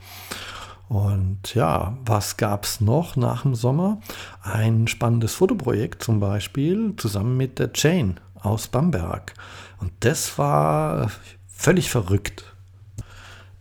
Und 0.92 1.54
ja, 1.54 1.96
was 2.04 2.36
gab 2.36 2.64
es 2.64 2.82
noch 2.82 3.16
nach 3.16 3.44
dem 3.44 3.54
Sommer? 3.54 3.98
Ein 4.42 4.86
spannendes 4.88 5.32
Fotoprojekt 5.32 6.02
zum 6.02 6.20
Beispiel 6.20 6.92
zusammen 6.98 7.38
mit 7.38 7.58
der 7.58 7.70
Jane 7.74 8.16
aus 8.34 8.68
Bamberg. 8.68 9.32
Und 9.80 9.90
das 10.00 10.36
war 10.36 11.10
völlig 11.48 11.88
verrückt. 11.88 12.44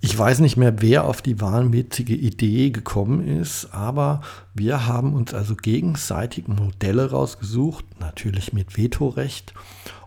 Ich 0.01 0.17
weiß 0.17 0.39
nicht 0.39 0.57
mehr, 0.57 0.81
wer 0.81 1.05
auf 1.05 1.21
die 1.21 1.39
wahnwitzige 1.39 2.15
Idee 2.15 2.71
gekommen 2.71 3.25
ist, 3.25 3.73
aber 3.73 4.19
wir 4.53 4.85
haben 4.85 5.13
uns 5.13 5.33
also 5.33 5.55
gegenseitig 5.55 6.50
Modelle 6.50 7.11
rausgesucht, 7.11 7.85
natürlich 8.01 8.51
mit 8.51 8.77
Vetorecht, 8.77 9.53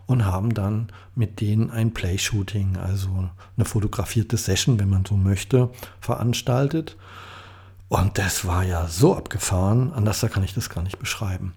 und 0.05 0.25
haben 0.25 0.53
dann 0.53 0.87
mit 1.15 1.41
denen 1.41 1.69
ein 1.69 1.93
Playshooting, 1.93 2.77
also 2.77 3.29
eine 3.57 3.65
fotografierte 3.65 4.37
Session, 4.37 4.79
wenn 4.79 4.89
man 4.89 5.05
so 5.05 5.15
möchte, 5.15 5.69
veranstaltet. 5.99 6.97
Und 7.87 8.17
das 8.17 8.45
war 8.45 8.63
ja 8.63 8.87
so 8.87 9.15
abgefahren, 9.15 9.93
anders 9.93 10.21
kann 10.21 10.43
ich 10.43 10.53
das 10.53 10.69
gar 10.69 10.83
nicht 10.83 10.99
beschreiben. 10.99 11.53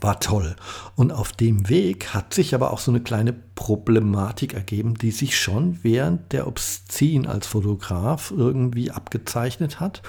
War 0.00 0.20
toll. 0.20 0.56
Und 0.96 1.12
auf 1.12 1.32
dem 1.32 1.68
Weg 1.68 2.14
hat 2.14 2.34
sich 2.34 2.54
aber 2.54 2.72
auch 2.72 2.78
so 2.78 2.90
eine 2.90 3.00
kleine 3.00 3.32
Problematik 3.32 4.54
ergeben, 4.54 4.94
die 4.94 5.10
sich 5.10 5.38
schon 5.38 5.78
während 5.82 6.32
der 6.32 6.46
Obszin 6.46 7.26
als 7.26 7.46
Fotograf 7.46 8.32
irgendwie 8.36 8.90
abgezeichnet 8.90 9.80
hat. 9.80 10.02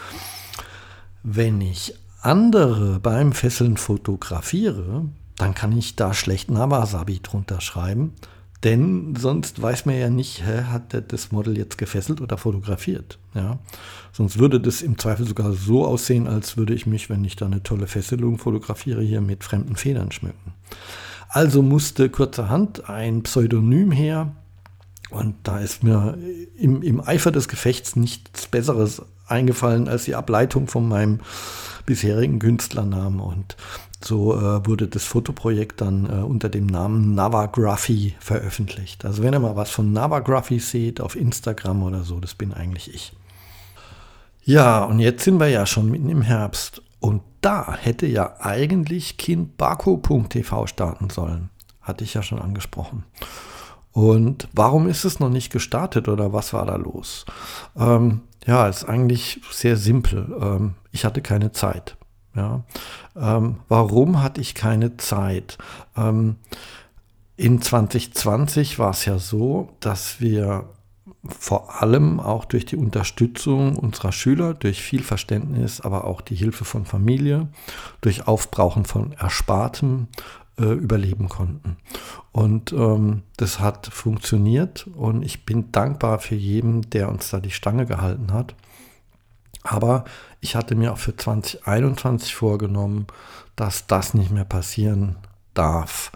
Wenn 1.24 1.62
ich 1.62 1.94
andere 2.22 3.00
beim 3.00 3.32
Fesseln 3.32 3.78
fotografiere, 3.78 5.06
dann 5.38 5.54
kann 5.54 5.77
ich 5.77 5.96
da 5.96 6.13
schlecht 6.13 6.50
Nawasabi 6.50 7.20
drunter 7.22 7.62
schreiben. 7.62 8.13
Denn 8.63 9.15
sonst 9.15 9.62
weiß 9.62 9.86
man 9.86 9.96
ja 9.96 10.10
nicht, 10.10 10.44
hä, 10.46 10.63
hat 10.72 10.94
der 10.94 11.01
das 11.01 11.32
Model 11.32 11.58
jetzt 11.58 11.77
gefesselt 11.77 12.20
oder 12.20 12.38
fotografiert. 12.38 13.20
Ja? 13.36 13.60
Sonst 14.12 14.39
würde 14.39 14.60
das 14.60 14.82
im 14.82 14.98
Zweifel 14.98 15.27
sogar 15.27 15.51
so 15.54 15.86
aussehen, 15.86 16.27
als 16.27 16.58
würde 16.58 16.74
ich 16.74 16.88
mich, 16.88 17.10
wenn 17.10 17.24
ich 17.24 17.36
da 17.36 17.46
eine 17.46 17.62
tolle 17.62 17.86
Fesselung 17.86 18.39
fotografiere, 18.39 19.04
hier 19.04 19.22
mit 19.22 19.44
fremden 19.44 19.75
Federn 19.75 20.12
schmücken. 20.12 20.54
Also 21.30 21.62
musste 21.62 22.10
kurzerhand 22.10 22.89
ein 22.89 23.24
Pseudonym 23.24 23.92
her. 23.92 24.32
Und 25.12 25.36
da 25.44 25.60
ist 25.60 25.84
mir 25.84 26.18
im, 26.58 26.82
im 26.82 27.01
Eifer 27.01 27.32
des 27.32 27.48
Gefechts 27.48 27.96
nichts 27.96 28.48
Besseres 28.48 29.04
eingefallen 29.27 29.88
als 29.88 30.06
die 30.06 30.15
Ableitung 30.15 30.68
von 30.68 30.88
meinem 30.88 31.20
bisherigen 31.86 32.39
Künstlernamen. 32.39 33.20
Und 33.20 33.58
so 34.05 34.35
äh, 34.35 34.65
wurde 34.65 34.88
das 34.88 35.03
Fotoprojekt 35.03 35.81
dann 35.81 36.05
äh, 36.05 36.24
unter 36.24 36.50
dem 36.50 36.65
Namen 36.65 37.15
Navagraphy 37.15 38.15
veröffentlicht. 38.19 39.05
Also 39.05 39.24
wenn 39.24 39.33
ihr 39.33 39.39
mal 39.39 39.55
was 39.55 39.71
von 39.71 39.91
Navagraphy 39.93 40.59
seht 40.59 41.01
auf 41.01 41.15
Instagram 41.15 41.83
oder 41.83 42.03
so, 42.03 42.19
das 42.19 42.35
bin 42.35 42.53
eigentlich 42.53 42.93
ich. 42.93 43.13
Ja, 44.43 44.83
und 44.83 45.00
jetzt 45.00 45.24
sind 45.24 45.39
wir 45.39 45.47
ja 45.47 45.65
schon 45.65 45.89
mitten 45.89 46.09
im 46.09 46.21
Herbst. 46.21 46.81
Und 47.00 47.24
da 47.41 47.75
hätte 47.75 48.05
ja 48.05 48.35
eigentlich 48.39 49.17
kindbarco.tv 49.17 50.67
starten 50.67 51.09
sollen. 51.09 51.50
Hatte 51.81 52.03
ich 52.03 52.13
ja 52.13 52.24
schon 52.24 52.39
angesprochen. 52.39 53.03
Und 53.91 54.47
warum 54.53 54.88
ist 54.88 55.05
es 55.05 55.19
noch 55.19 55.29
nicht 55.29 55.51
gestartet 55.51 56.09
oder 56.09 56.33
was 56.33 56.53
war 56.53 56.65
da 56.65 56.75
los? 56.75 57.25
Ähm, 57.77 58.21
ja, 58.45 58.67
ist 58.67 58.83
eigentlich 58.83 59.41
sehr 59.51 59.77
simpel. 59.77 60.35
Ähm, 60.39 60.74
ich 60.91 61.05
hatte 61.05 61.21
keine 61.21 61.51
Zeit. 61.51 61.97
Ja. 62.36 62.63
Ähm, 63.15 63.58
warum 63.70 64.22
hatte 64.22 64.42
ich 64.42 64.56
keine 64.56 64.98
Zeit? 64.98 65.58
Ähm, 65.96 66.36
in 67.38 67.62
2020 67.62 68.80
war 68.80 68.92
es 68.92 69.06
ja 69.06 69.20
so, 69.20 69.70
dass 69.80 70.22
wir 70.22 70.70
vor 71.27 71.82
allem 71.82 72.20
auch 72.20 72.46
durch 72.46 72.65
die 72.65 72.75
Unterstützung 72.75 73.77
unserer 73.77 74.12
Schüler, 74.12 74.54
durch 74.54 74.82
viel 74.82 75.04
Verständnis, 75.04 75.82
aber 75.82 76.06
auch 76.06 76.22
die 76.22 76.36
Hilfe 76.36 76.65
von 76.65 76.86
Familie, 76.86 77.48
durch 78.01 78.27
Aufbrauchen 78.27 78.86
von 78.86 79.13
Erspartem 79.13 80.08
äh, 80.60 80.65
überleben 80.65 81.27
konnten. 81.30 81.77
Und 82.32 82.74
ähm, 82.74 83.24
das 83.38 83.60
hat 83.60 83.88
funktioniert 83.88 84.88
und 84.96 85.24
ich 85.24 85.46
bin 85.46 85.72
dankbar 85.72 86.20
für 86.20 86.36
jeden, 86.36 86.82
der 86.89 87.10
uns 87.10 87.30
da 87.30 87.39
die 87.39 87.51
Stange 87.51 87.86
gehalten 87.86 88.32
hat. 88.32 88.56
Aber 89.65 90.05
ich 90.41 90.55
hatte 90.55 90.75
mir 90.75 90.93
auch 90.93 90.98
für 90.98 91.15
2021 91.15 92.36
vorgenommen, 92.36 93.07
dass 93.55 93.88
das 93.88 94.13
nicht 94.13 94.31
mehr 94.31 94.45
passieren 94.45 95.15
darf. 95.53 96.12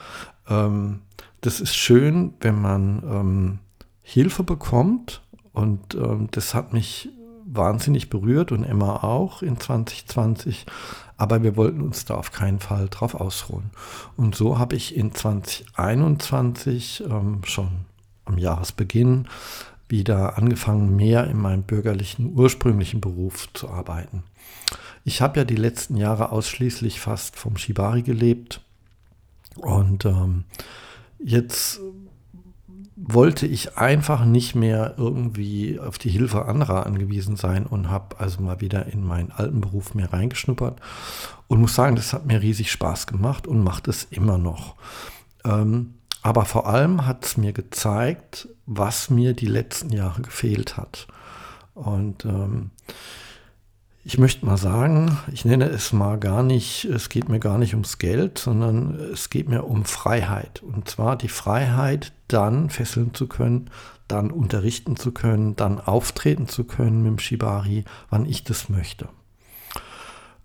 Ähm, 0.48 1.02
das 1.42 1.60
ist 1.60 1.76
schön, 1.76 2.36
wenn 2.42 2.62
man 2.62 3.04
ähm, 3.04 3.60
Hilfe 4.02 4.44
bekommt 4.44 5.22
und 5.52 5.96
ähm, 5.96 6.28
das 6.32 6.54
hat 6.54 6.74
mich 6.74 7.10
wahnsinnig 7.46 8.10
berührt 8.12 8.52
und 8.52 8.64
Emma 8.64 8.98
auch 9.04 9.42
in 9.42 9.60
2020. 9.60 10.68
Aber 11.18 11.42
wir 11.42 11.58
wollten 11.58 11.82
uns 11.82 12.06
da 12.06 12.16
auf 12.16 12.32
keinen 12.32 12.60
Fall 12.60 12.88
drauf 12.90 13.16
ausruhen. 13.16 13.72
Und 14.16 14.36
so 14.36 14.60
habe 14.60 14.76
ich 14.76 14.96
in 14.96 15.14
2021 15.14 17.04
ähm, 17.10 17.42
schon 17.44 17.70
am 18.26 18.38
Jahresbeginn 18.38 19.28
wieder 19.90 20.38
angefangen, 20.38 20.96
mehr 20.96 21.28
in 21.28 21.38
meinem 21.38 21.64
bürgerlichen 21.64 22.34
ursprünglichen 22.34 23.02
Beruf 23.02 23.52
zu 23.54 23.70
arbeiten. 23.70 24.24
Ich 25.04 25.22
habe 25.22 25.40
ja 25.40 25.46
die 25.46 25.56
letzten 25.56 25.98
Jahre 25.98 26.32
ausschließlich 26.32 27.00
fast 27.00 27.36
vom 27.36 27.58
Shibari 27.58 28.04
gelebt 28.04 28.62
und 29.56 30.06
ähm, 30.06 30.46
jetzt 31.18 31.82
wollte 32.96 33.48
ich 33.48 33.78
einfach 33.78 34.26
nicht 34.26 34.56
mehr 34.56 34.96
irgendwie 34.98 35.80
auf 35.80 35.98
die 35.98 36.10
Hilfe 36.10 36.46
anderer 36.46 36.86
angewiesen 36.86 37.38
sein 37.38 37.66
und 37.66 37.90
habe 37.90 38.20
also 38.20 38.42
mal 38.42 38.62
wieder 38.62 38.88
in 38.88 39.04
meinen 39.04 39.32
alten 39.32 39.62
Beruf 39.62 39.94
mehr 39.94 40.12
reingeschnuppert 40.12 40.80
und 41.48 41.62
muss 41.62 41.76
sagen, 41.76 41.96
das 41.96 42.14
hat 42.14 42.26
mir 42.26 42.42
riesig 42.42 42.72
Spaß 42.72 43.08
gemacht 43.08 43.48
und 43.48 43.64
macht 43.64 43.88
es 43.88 44.04
immer 44.04 44.38
noch. 44.38 44.76
Ähm, 45.46 45.96
aber 46.22 46.44
vor 46.44 46.68
allem 46.68 47.06
hat 47.06 47.26
es 47.26 47.38
mir 47.38 47.54
gezeigt, 47.54 48.50
was 48.72 49.10
mir 49.10 49.34
die 49.34 49.48
letzten 49.48 49.90
Jahre 49.90 50.22
gefehlt 50.22 50.78
hat. 50.78 51.08
Und 51.74 52.24
ähm, 52.26 52.70
ich 54.04 54.20
möchte 54.20 54.46
mal 54.46 54.58
sagen, 54.58 55.18
ich 55.34 55.44
nenne 55.44 55.66
es 55.66 55.92
mal 55.92 56.20
gar 56.20 56.44
nicht, 56.44 56.86
es 56.86 57.10
geht 57.10 57.30
mir 57.30 57.40
gar 57.40 57.58
nicht 57.58 57.74
ums 57.74 57.98
Geld, 57.98 58.38
sondern 58.38 58.94
es 59.12 59.32
geht 59.32 59.50
mir 59.50 59.66
um 59.66 59.86
Freiheit. 59.86 60.62
Und 60.62 60.88
zwar 60.88 61.16
die 61.16 61.30
Freiheit, 61.30 62.14
dann 62.28 62.70
fesseln 62.70 63.16
zu 63.16 63.28
können, 63.28 63.72
dann 64.08 64.30
unterrichten 64.30 64.98
zu 64.98 65.12
können, 65.12 65.56
dann 65.56 65.80
auftreten 65.80 66.48
zu 66.48 66.64
können 66.64 67.02
mit 67.02 67.12
dem 67.12 67.20
Shibari, 67.20 67.86
wann 68.12 68.28
ich 68.28 68.44
das 68.44 68.70
möchte. 68.70 69.10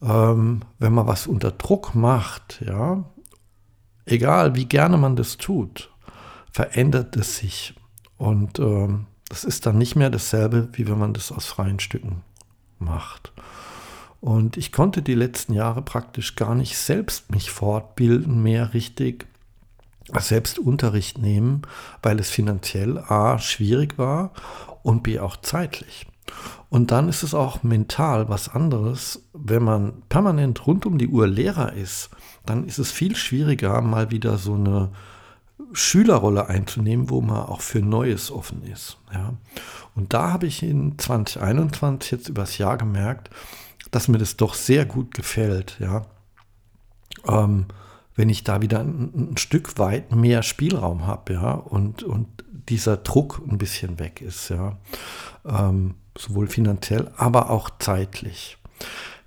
Ähm, 0.00 0.62
wenn 0.78 0.94
man 0.94 1.06
was 1.06 1.26
unter 1.26 1.50
Druck 1.52 1.94
macht, 1.94 2.62
ja, 2.64 3.04
egal 4.06 4.54
wie 4.54 4.64
gerne 4.64 4.96
man 4.96 5.14
das 5.14 5.36
tut, 5.36 5.90
verändert 6.50 7.16
es 7.16 7.36
sich. 7.36 7.74
Und 8.16 8.58
ähm, 8.58 9.06
das 9.28 9.44
ist 9.44 9.66
dann 9.66 9.78
nicht 9.78 9.96
mehr 9.96 10.10
dasselbe, 10.10 10.68
wie 10.72 10.88
wenn 10.88 10.98
man 10.98 11.14
das 11.14 11.32
aus 11.32 11.46
freien 11.46 11.80
Stücken 11.80 12.22
macht. 12.78 13.32
Und 14.20 14.56
ich 14.56 14.72
konnte 14.72 15.02
die 15.02 15.14
letzten 15.14 15.52
Jahre 15.52 15.82
praktisch 15.82 16.34
gar 16.36 16.54
nicht 16.54 16.78
selbst 16.78 17.30
mich 17.30 17.50
fortbilden, 17.50 18.42
mehr 18.42 18.72
richtig 18.72 19.26
selbst 20.18 20.58
Unterricht 20.58 21.18
nehmen, 21.18 21.62
weil 22.02 22.20
es 22.20 22.30
finanziell 22.30 22.98
A 22.98 23.38
schwierig 23.38 23.98
war 23.98 24.32
und 24.82 25.02
B 25.02 25.18
auch 25.18 25.36
zeitlich. 25.36 26.06
Und 26.70 26.90
dann 26.90 27.08
ist 27.08 27.22
es 27.22 27.34
auch 27.34 27.62
mental 27.62 28.28
was 28.28 28.48
anderes, 28.48 29.22
wenn 29.32 29.62
man 29.62 30.02
permanent 30.08 30.66
rund 30.66 30.86
um 30.86 30.98
die 30.98 31.08
Uhr 31.08 31.26
Lehrer 31.26 31.72
ist 31.72 32.10
dann 32.46 32.64
ist 32.64 32.78
es 32.78 32.90
viel 32.90 33.16
schwieriger, 33.16 33.80
mal 33.80 34.10
wieder 34.10 34.38
so 34.38 34.54
eine 34.54 34.90
Schülerrolle 35.72 36.48
einzunehmen, 36.48 37.10
wo 37.10 37.20
man 37.20 37.46
auch 37.46 37.60
für 37.60 37.80
Neues 37.80 38.30
offen 38.30 38.62
ist. 38.64 38.98
Ja. 39.12 39.34
Und 39.94 40.12
da 40.12 40.32
habe 40.32 40.46
ich 40.46 40.62
in 40.62 40.98
2021 40.98 42.10
jetzt 42.10 42.28
übers 42.28 42.58
Jahr 42.58 42.76
gemerkt, 42.76 43.30
dass 43.90 44.08
mir 44.08 44.18
das 44.18 44.36
doch 44.36 44.54
sehr 44.54 44.84
gut 44.84 45.14
gefällt. 45.14 45.76
Ja. 45.78 46.06
Ähm, 47.26 47.66
wenn 48.16 48.28
ich 48.28 48.44
da 48.44 48.62
wieder 48.62 48.80
ein, 48.80 49.12
ein, 49.32 49.36
Stück 49.36 49.78
weit 49.78 50.14
mehr 50.14 50.42
Spielraum 50.42 51.06
habe, 51.06 51.34
ja, 51.34 51.52
und, 51.52 52.02
und 52.02 52.28
dieser 52.68 52.96
Druck 52.96 53.42
ein 53.48 53.58
bisschen 53.58 53.98
weg 53.98 54.20
ist, 54.20 54.48
ja. 54.50 54.78
Ähm, 55.44 55.94
sowohl 56.16 56.46
finanziell, 56.46 57.10
aber 57.16 57.50
auch 57.50 57.70
zeitlich. 57.78 58.56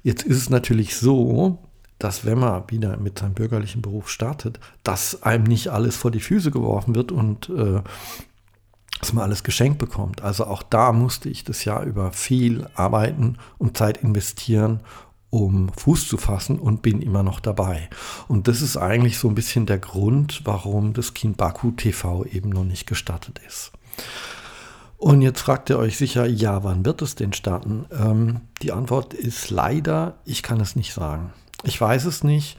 Jetzt 0.04 0.24
ist 0.24 0.38
es 0.38 0.50
natürlich 0.50 0.96
so, 0.96 1.60
dass 2.00 2.26
wenn 2.26 2.40
man 2.40 2.64
wieder 2.68 2.98
mit 2.98 3.20
seinem 3.20 3.34
bürgerlichen 3.34 3.82
Beruf 3.82 4.10
startet, 4.10 4.60
dass 4.84 5.24
einem 5.24 5.46
nicht 5.46 5.70
alles 5.70 5.96
vor 5.96 6.12
die 6.12 6.20
Füße 6.20 6.52
geworfen 6.52 6.96
wird 6.96 7.12
und 7.12 7.50
äh, 7.50 7.82
dass 9.00 9.14
man 9.14 9.24
alles 9.24 9.44
geschenkt 9.44 9.78
bekommt. 9.78 10.22
Also 10.22 10.46
auch 10.46 10.64
da 10.64 10.92
musste 10.92 11.30
ich 11.30 11.44
das 11.44 11.66
Jahr 11.66 11.84
über 11.84 12.12
viel 12.12 12.68
arbeiten 12.76 13.38
und 13.58 13.78
Zeit 13.78 13.98
investieren, 13.98 14.82
um 15.30 15.70
Fuß 15.76 16.08
zu 16.08 16.18
fassen 16.18 16.58
und 16.58 16.82
bin 16.82 17.02
immer 17.02 17.22
noch 17.22 17.40
dabei. 17.40 17.90
Und 18.28 18.48
das 18.48 18.62
ist 18.62 18.78
eigentlich 18.78 19.18
so 19.20 19.28
ein 19.28 19.36
bisschen 19.36 19.66
der 19.66 19.78
Grund, 19.78 20.42
warum 20.46 20.94
das 20.94 21.14
Kinbaku 21.14 21.72
TV 21.72 22.26
eben 22.26 22.50
noch 22.50 22.64
nicht 22.64 22.88
gestartet 22.88 23.40
ist. 23.46 23.72
Und 24.98 25.22
jetzt 25.22 25.42
fragt 25.42 25.70
ihr 25.70 25.78
euch 25.78 25.98
sicher, 25.98 26.26
ja, 26.26 26.64
wann 26.64 26.84
wird 26.84 27.04
es 27.04 27.14
denn 27.14 27.34
starten? 27.34 27.86
Ähm, 27.92 28.42
die 28.64 28.72
Antwort 28.72 29.14
ist 29.14 29.52
leider, 29.52 30.18
ich 30.26 30.42
kann 30.42 30.60
es 30.60 30.76
nicht 30.76 30.94
sagen. 30.94 31.34
Ich 31.64 31.80
weiß 31.80 32.06
es 32.06 32.24
nicht. 32.24 32.58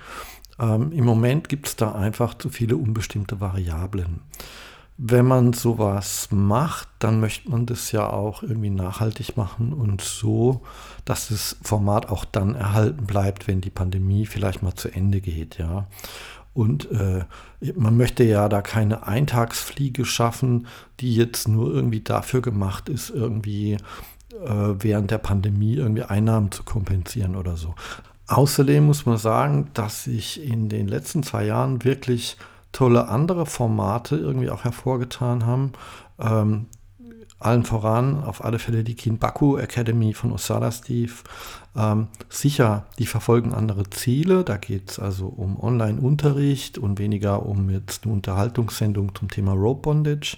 Ähm, 0.59 0.93
Im 0.93 1.05
Moment 1.05 1.49
gibt 1.49 1.69
es 1.69 1.77
da 1.77 1.93
einfach 1.93 2.35
zu 2.35 2.51
viele 2.51 2.77
unbestimmte 2.77 3.41
Variablen. 3.41 4.21
Wenn 5.01 5.27
man 5.27 5.53
sowas 5.53 6.29
macht, 6.33 6.89
dann 6.99 7.21
möchte 7.21 7.49
man 7.51 7.67
das 7.67 7.93
ja 7.93 8.11
auch 8.11 8.43
irgendwie 8.43 8.71
nachhaltig 8.71 9.37
machen 9.37 9.73
und 9.73 10.01
so, 10.01 10.63
dass 11.05 11.29
das 11.29 11.57
Format 11.63 12.09
auch 12.09 12.25
dann 12.25 12.57
erhalten 12.57 13.07
bleibt, 13.07 13.47
wenn 13.47 13.61
die 13.61 13.71
Pandemie 13.71 14.27
vielleicht 14.27 14.61
mal 14.63 14.75
zu 14.75 14.89
Ende 14.89 15.21
geht, 15.21 15.57
ja. 15.59 15.87
Und 16.53 16.91
äh, 16.91 17.25
man 17.77 17.97
möchte 17.97 18.25
ja 18.25 18.49
da 18.49 18.63
keine 18.63 19.07
Eintagsfliege 19.07 20.05
schaffen, 20.05 20.67
die 20.99 21.15
jetzt 21.15 21.47
nur 21.47 21.73
irgendwie 21.73 22.01
dafür 22.01 22.43
gemacht 22.43 22.89
ist, 22.89 23.11
irgendwie 23.11 23.75
äh, 23.75 24.75
während 24.81 25.13
der 25.13 25.19
Pandemie 25.19 25.75
irgendwie 25.75 26.03
Einnahmen 26.03 26.51
zu 26.51 26.65
kompensieren 26.65 27.37
oder 27.37 27.57
so. 27.57 27.77
Außerdem 28.29 28.85
muss 28.85 29.07
man 29.07 29.17
sagen, 29.17 29.71
dass 29.73 30.05
sich 30.05 30.43
in 30.43 30.69
den 30.69 30.87
letzten 30.87 31.23
zwei 31.23 31.47
Jahren 31.47 31.83
wirklich 31.85 32.37
tolle 32.73 33.09
andere 33.09 33.47
Formate 33.47 34.17
irgendwie 34.17 34.51
auch 34.51 34.65
hervorgetan 34.65 35.47
haben. 35.47 35.73
Ähm, 36.19 36.67
allen 37.41 37.65
voran 37.65 38.25
auf 38.25 38.45
alle 38.45 38.59
Fälle 38.59 38.83
die 38.83 38.97
Kinbaku 38.97 39.57
Academy 39.57 40.13
von 40.13 40.33
Osada 40.33 40.73
Steve. 40.73 41.13
Ähm, 41.77 42.09
sicher, 42.29 42.87
die 42.99 43.07
verfolgen 43.07 43.55
andere 43.55 43.89
Ziele. 43.91 44.45
Da 44.45 44.57
geht 44.57 44.91
es 44.91 44.99
also 44.99 45.29
um 45.29 45.59
Online-Unterricht 45.59 46.79
und 46.79 46.99
weniger 46.99 47.47
um 47.47 47.71
jetzt 47.71 48.05
eine 48.05 48.13
Unterhaltungssendung 48.13 49.15
zum 49.15 49.31
Thema 49.31 49.53
Rope 49.53 49.83
Bondage. 49.83 50.37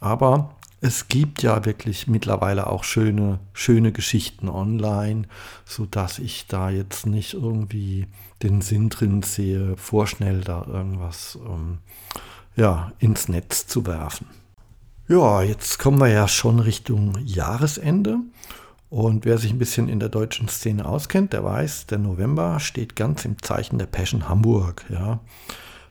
Aber 0.00 0.54
es 0.82 1.06
gibt 1.06 1.42
ja 1.44 1.64
wirklich 1.64 2.08
mittlerweile 2.08 2.66
auch 2.66 2.82
schöne, 2.82 3.38
schöne 3.52 3.92
Geschichten 3.92 4.48
online, 4.48 5.28
sodass 5.64 6.18
ich 6.18 6.48
da 6.48 6.70
jetzt 6.70 7.06
nicht 7.06 7.34
irgendwie 7.34 8.08
den 8.42 8.60
Sinn 8.62 8.88
drin 8.88 9.22
sehe, 9.22 9.76
vorschnell 9.76 10.40
da 10.40 10.66
irgendwas 10.66 11.38
ähm, 11.46 11.78
ja, 12.56 12.90
ins 12.98 13.28
Netz 13.28 13.68
zu 13.68 13.86
werfen. 13.86 14.26
Ja, 15.06 15.42
jetzt 15.42 15.78
kommen 15.78 16.00
wir 16.00 16.08
ja 16.08 16.26
schon 16.26 16.58
Richtung 16.58 17.16
Jahresende. 17.24 18.18
Und 18.90 19.24
wer 19.24 19.38
sich 19.38 19.52
ein 19.52 19.60
bisschen 19.60 19.88
in 19.88 20.00
der 20.00 20.08
deutschen 20.08 20.48
Szene 20.48 20.84
auskennt, 20.84 21.32
der 21.32 21.44
weiß, 21.44 21.86
der 21.86 21.98
November 21.98 22.58
steht 22.58 22.96
ganz 22.96 23.24
im 23.24 23.40
Zeichen 23.40 23.78
der 23.78 23.86
Passion 23.86 24.28
Hamburg. 24.28 24.84
Ja. 24.88 25.20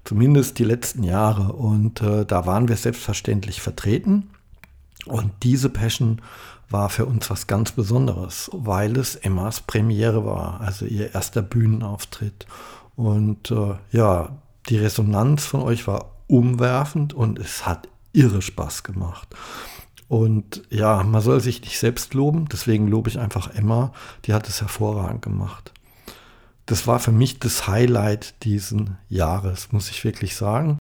Zumindest 0.04 0.60
die 0.60 0.66
letzten 0.66 1.04
Jahre. 1.04 1.54
Und 1.54 2.02
äh, 2.02 2.26
da 2.26 2.46
waren 2.46 2.68
wir 2.68 2.76
selbstverständlich 2.76 3.62
vertreten. 3.62 4.31
Und 5.06 5.32
diese 5.44 5.70
Passion 5.70 6.22
war 6.70 6.90
für 6.90 7.06
uns 7.06 7.30
was 7.30 7.48
ganz 7.48 7.72
Besonderes, 7.72 8.50
weil 8.54 8.98
es 8.98 9.16
Emmas 9.16 9.62
Premiere 9.62 10.26
war, 10.26 10.62
also 10.62 10.86
ihr 10.86 11.14
erster 11.14 11.42
Bühnenauftritt. 11.42 12.46
Und 12.96 13.52
äh, 13.52 13.76
ja, 13.92 14.38
die 14.70 14.78
Resonanz 14.78 15.46
von 15.46 15.62
euch 15.62 15.88
war 15.88 16.12
umwerfend 16.28 17.14
und 17.14 17.40
es 17.40 17.66
hat 17.66 17.88
irre 18.14 18.42
Spaß 18.42 18.84
gemacht. 18.84 19.28
Und 20.08 20.64
ja, 20.70 21.04
man 21.04 21.22
soll 21.22 21.40
sich 21.40 21.62
nicht 21.62 21.80
selbst 21.80 22.14
loben, 22.14 22.48
deswegen 22.52 22.88
lobe 22.88 23.10
ich 23.10 23.20
einfach 23.20 23.54
Emma, 23.54 23.94
die 24.26 24.34
hat 24.34 24.48
es 24.48 24.62
hervorragend 24.62 25.22
gemacht. 25.22 25.72
Das 26.66 26.86
war 26.86 27.00
für 27.00 27.12
mich 27.12 27.40
das 27.40 27.68
Highlight 27.68 28.44
diesen 28.44 28.98
Jahres, 29.10 29.72
muss 29.72 29.90
ich 29.90 30.04
wirklich 30.04 30.36
sagen. 30.36 30.78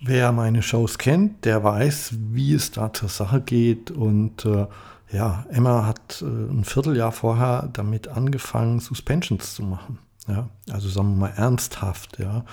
Wer 0.00 0.32
meine 0.32 0.62
Shows 0.62 0.98
kennt, 0.98 1.44
der 1.44 1.64
weiß, 1.64 2.14
wie 2.32 2.52
es 2.52 2.70
da 2.70 2.92
zur 2.92 3.08
Sache 3.08 3.40
geht. 3.40 3.90
Und 3.90 4.44
äh, 4.44 4.66
ja, 5.10 5.46
Emma 5.50 5.86
hat 5.86 6.22
äh, 6.22 6.26
ein 6.26 6.64
Vierteljahr 6.64 7.12
vorher 7.12 7.68
damit 7.72 8.08
angefangen, 8.08 8.80
Suspensions 8.80 9.54
zu 9.54 9.62
machen. 9.62 9.98
Ja, 10.28 10.48
also 10.70 10.88
sagen 10.88 11.10
wir 11.10 11.28
mal 11.28 11.34
ernsthaft. 11.36 12.18
Ja, 12.18 12.44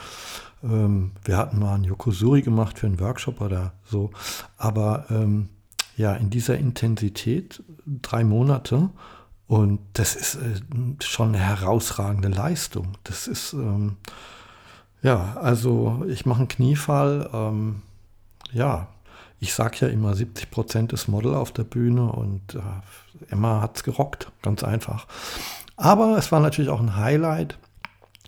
ähm, 0.64 1.12
wir 1.26 1.38
hatten 1.38 1.60
mal 1.60 1.76
ein 1.76 1.84
Yokozuri 1.84 2.42
gemacht 2.42 2.80
für 2.80 2.88
einen 2.88 3.00
Workshop 3.00 3.42
oder 3.42 3.74
so. 3.84 4.12
Aber 4.58 5.06
ähm, 5.10 5.50
ja, 5.98 6.14
in 6.14 6.30
dieser 6.30 6.58
Intensität 6.58 7.62
drei 7.86 8.24
Monate. 8.24 8.90
Und 9.48 9.80
das 9.94 10.16
ist 10.16 10.36
äh, 10.36 10.62
schon 11.04 11.30
eine 11.30 11.40
herausragende 11.40 12.30
Leistung. 12.30 12.94
Das 13.04 13.28
ist 13.28 13.54
ähm, 13.54 13.98
ja, 15.04 15.38
also 15.40 16.04
ich 16.08 16.26
mache 16.26 16.40
einen 16.40 16.48
Kniefall. 16.48 17.30
Ähm, 17.34 17.84
ja, 18.52 18.88
ich 19.40 19.54
sage 19.54 19.78
ja 19.82 19.88
immer, 19.90 20.16
70 20.16 20.50
Prozent 20.50 20.94
ist 20.94 21.10
Model 21.10 21.36
auf 21.36 21.52
der 21.52 21.66
Bühne 21.66 22.12
und 22.12 22.56
äh, 22.56 22.62
Emma 23.30 23.62
hat 23.62 23.76
es 23.76 23.84
gerockt, 23.84 24.32
ganz 24.42 24.64
einfach. 24.64 25.06
Aber 25.76 26.18
es 26.18 26.32
war 26.32 26.40
natürlich 26.40 26.72
auch 26.72 26.80
ein 26.80 26.96
Highlight, 26.96 27.58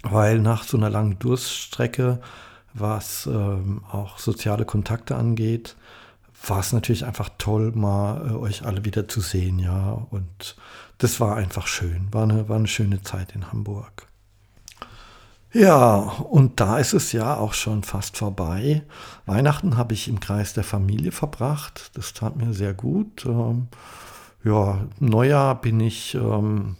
weil 0.03 0.39
nach 0.39 0.63
so 0.63 0.75
einer 0.77 0.89
langen 0.89 1.17
Durststrecke, 1.17 2.19
was 2.73 3.25
ähm, 3.27 3.81
auch 3.89 4.17
soziale 4.17 4.65
Kontakte 4.65 5.15
angeht, 5.15 5.77
war 6.45 6.59
es 6.59 6.73
natürlich 6.73 7.05
einfach 7.05 7.29
toll, 7.37 7.71
mal 7.73 8.29
äh, 8.29 8.33
euch 8.33 8.65
alle 8.65 8.83
wieder 8.83 9.07
zu 9.07 9.21
sehen, 9.21 9.59
ja. 9.59 10.05
Und 10.09 10.57
das 10.97 11.21
war 11.21 11.37
einfach 11.37 11.67
schön, 11.67 12.09
war 12.11 12.23
eine, 12.23 12.49
war 12.49 12.57
eine 12.57 12.67
schöne 12.67 13.01
Zeit 13.01 13.33
in 13.33 13.51
Hamburg. 13.51 14.04
Ja, 15.55 15.95
und 15.95 16.59
da 16.59 16.79
ist 16.79 16.91
es 16.91 17.13
ja 17.13 17.37
auch 17.37 17.53
schon 17.53 17.83
fast 17.83 18.17
vorbei. 18.17 18.83
Weihnachten 19.25 19.77
habe 19.77 19.93
ich 19.93 20.09
im 20.09 20.19
Kreis 20.19 20.53
der 20.53 20.65
Familie 20.65 21.13
verbracht. 21.13 21.91
Das 21.93 22.11
tat 22.11 22.35
mir 22.35 22.51
sehr 22.51 22.73
gut. 22.73 23.25
Ähm, 23.25 23.67
ja, 24.43 24.85
Neujahr 24.99 25.61
bin 25.61 25.79
ich 25.79 26.13
ähm, 26.13 26.75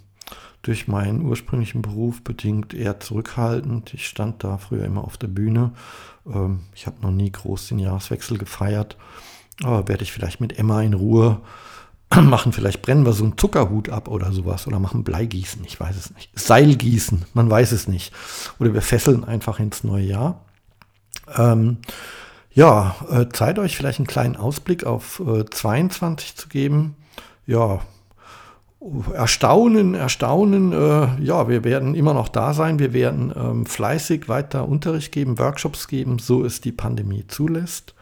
durch 0.62 0.90
meinen 0.90 1.22
ursprünglichen 1.22 1.84
Beruf 1.84 2.22
bedingt 2.22 2.74
eher 2.74 3.00
zurückhaltend. 3.00 3.94
Ich 3.94 4.08
stand 4.08 4.44
da 4.44 4.58
früher 4.58 4.84
immer 4.84 5.06
auf 5.06 5.16
der 5.16 5.28
Bühne. 5.28 5.72
Ähm, 6.28 6.64
ich 6.76 6.86
habe 6.86 7.02
noch 7.02 7.12
nie 7.12 7.32
groß 7.32 7.70
den 7.70 7.80
Jahreswechsel 7.80 8.38
gefeiert. 8.38 8.98
Aber 9.64 9.88
werde 9.88 10.04
ich 10.04 10.12
vielleicht 10.12 10.42
mit 10.42 10.60
Emma 10.60 10.82
in 10.82 10.96
Ruhe 10.96 11.40
machen 12.30 12.52
vielleicht 12.52 12.82
brennen 12.82 13.06
wir 13.06 13.14
so 13.14 13.24
einen 13.24 13.38
Zuckerhut 13.38 13.90
ab 13.90 14.08
oder 14.08 14.32
sowas 14.32 14.68
oder 14.68 14.80
machen 14.80 15.04
Bleigießen, 15.04 15.64
ich 15.66 15.80
weiß 15.80 15.96
es 15.96 16.14
nicht. 16.14 16.32
Seilgießen, 16.38 17.26
man 17.34 17.50
weiß 17.50 17.72
es 17.72 17.88
nicht. 17.88 18.14
Oder 18.60 18.74
wir 18.74 18.82
fesseln 18.82 19.24
einfach 19.24 19.60
ins 19.60 19.84
neue 19.84 20.06
Jahr. 20.06 20.46
Ähm, 21.36 21.78
ja, 22.54 22.96
äh, 23.10 23.28
Zeit 23.30 23.60
euch 23.60 23.76
vielleicht 23.76 24.00
einen 24.00 24.08
kleinen 24.08 24.38
Ausblick 24.38 24.86
auf 24.86 25.22
äh, 25.26 25.46
22 25.46 26.36
zu 26.36 26.48
geben. 26.48 26.96
Ja, 27.46 27.82
Erstaunen, 29.14 29.96
Erstaunen, 29.96 30.72
äh, 30.72 31.22
ja, 31.22 31.50
wir 31.50 31.64
werden 31.64 31.96
immer 31.96 32.14
noch 32.14 32.30
da 32.30 32.54
sein, 32.54 32.78
wir 32.78 32.94
werden 32.94 33.34
ähm, 33.36 33.66
fleißig 33.66 34.30
weiter 34.30 34.68
Unterricht 34.68 35.12
geben, 35.12 35.40
Workshops 35.40 35.88
geben, 35.88 36.20
so 36.20 36.46
es 36.46 36.62
die 36.62 36.72
Pandemie 36.72 37.26
zulässt. 37.28 37.96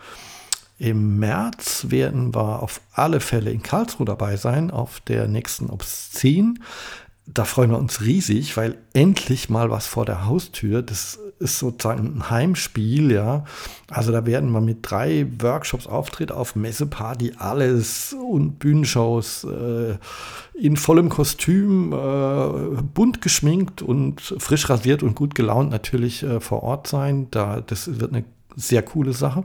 Im 0.77 1.19
März 1.19 1.87
werden 1.89 2.33
wir 2.33 2.61
auf 2.61 2.81
alle 2.93 3.19
Fälle 3.19 3.51
in 3.51 3.63
Karlsruhe 3.63 4.05
dabei 4.05 4.37
sein, 4.37 4.71
auf 4.71 4.99
der 5.01 5.27
nächsten 5.27 5.69
Obszene. 5.69 6.55
Da 7.25 7.45
freuen 7.45 7.71
wir 7.71 7.77
uns 7.77 8.01
riesig, 8.01 8.57
weil 8.57 8.77
endlich 8.93 9.49
mal 9.49 9.69
was 9.69 9.87
vor 9.87 10.05
der 10.05 10.25
Haustür. 10.25 10.81
Das 10.81 11.19
ist 11.39 11.59
sozusagen 11.59 12.17
ein 12.17 12.29
Heimspiel, 12.29 13.11
ja. 13.11 13.45
Also 13.89 14.11
da 14.11 14.25
werden 14.25 14.51
wir 14.51 14.61
mit 14.61 14.79
drei 14.81 15.27
Workshops, 15.39 15.87
Auftritt 15.87 16.31
auf 16.31 16.55
Messeparty, 16.55 17.33
alles 17.37 18.13
und 18.13 18.59
Bühnenshows 18.59 19.45
äh, 19.45 19.97
in 20.53 20.75
vollem 20.75 21.09
Kostüm, 21.09 21.93
äh, 21.93 22.81
bunt 22.93 23.21
geschminkt 23.21 23.81
und 23.81 24.35
frisch 24.37 24.69
rasiert 24.69 25.03
und 25.03 25.15
gut 25.15 25.35
gelaunt 25.35 25.69
natürlich 25.69 26.23
äh, 26.23 26.39
vor 26.41 26.63
Ort 26.63 26.87
sein. 26.87 27.27
Da, 27.31 27.61
das 27.61 27.99
wird 27.99 28.13
eine 28.13 28.25
sehr 28.55 28.81
coole 28.81 29.13
Sache. 29.13 29.43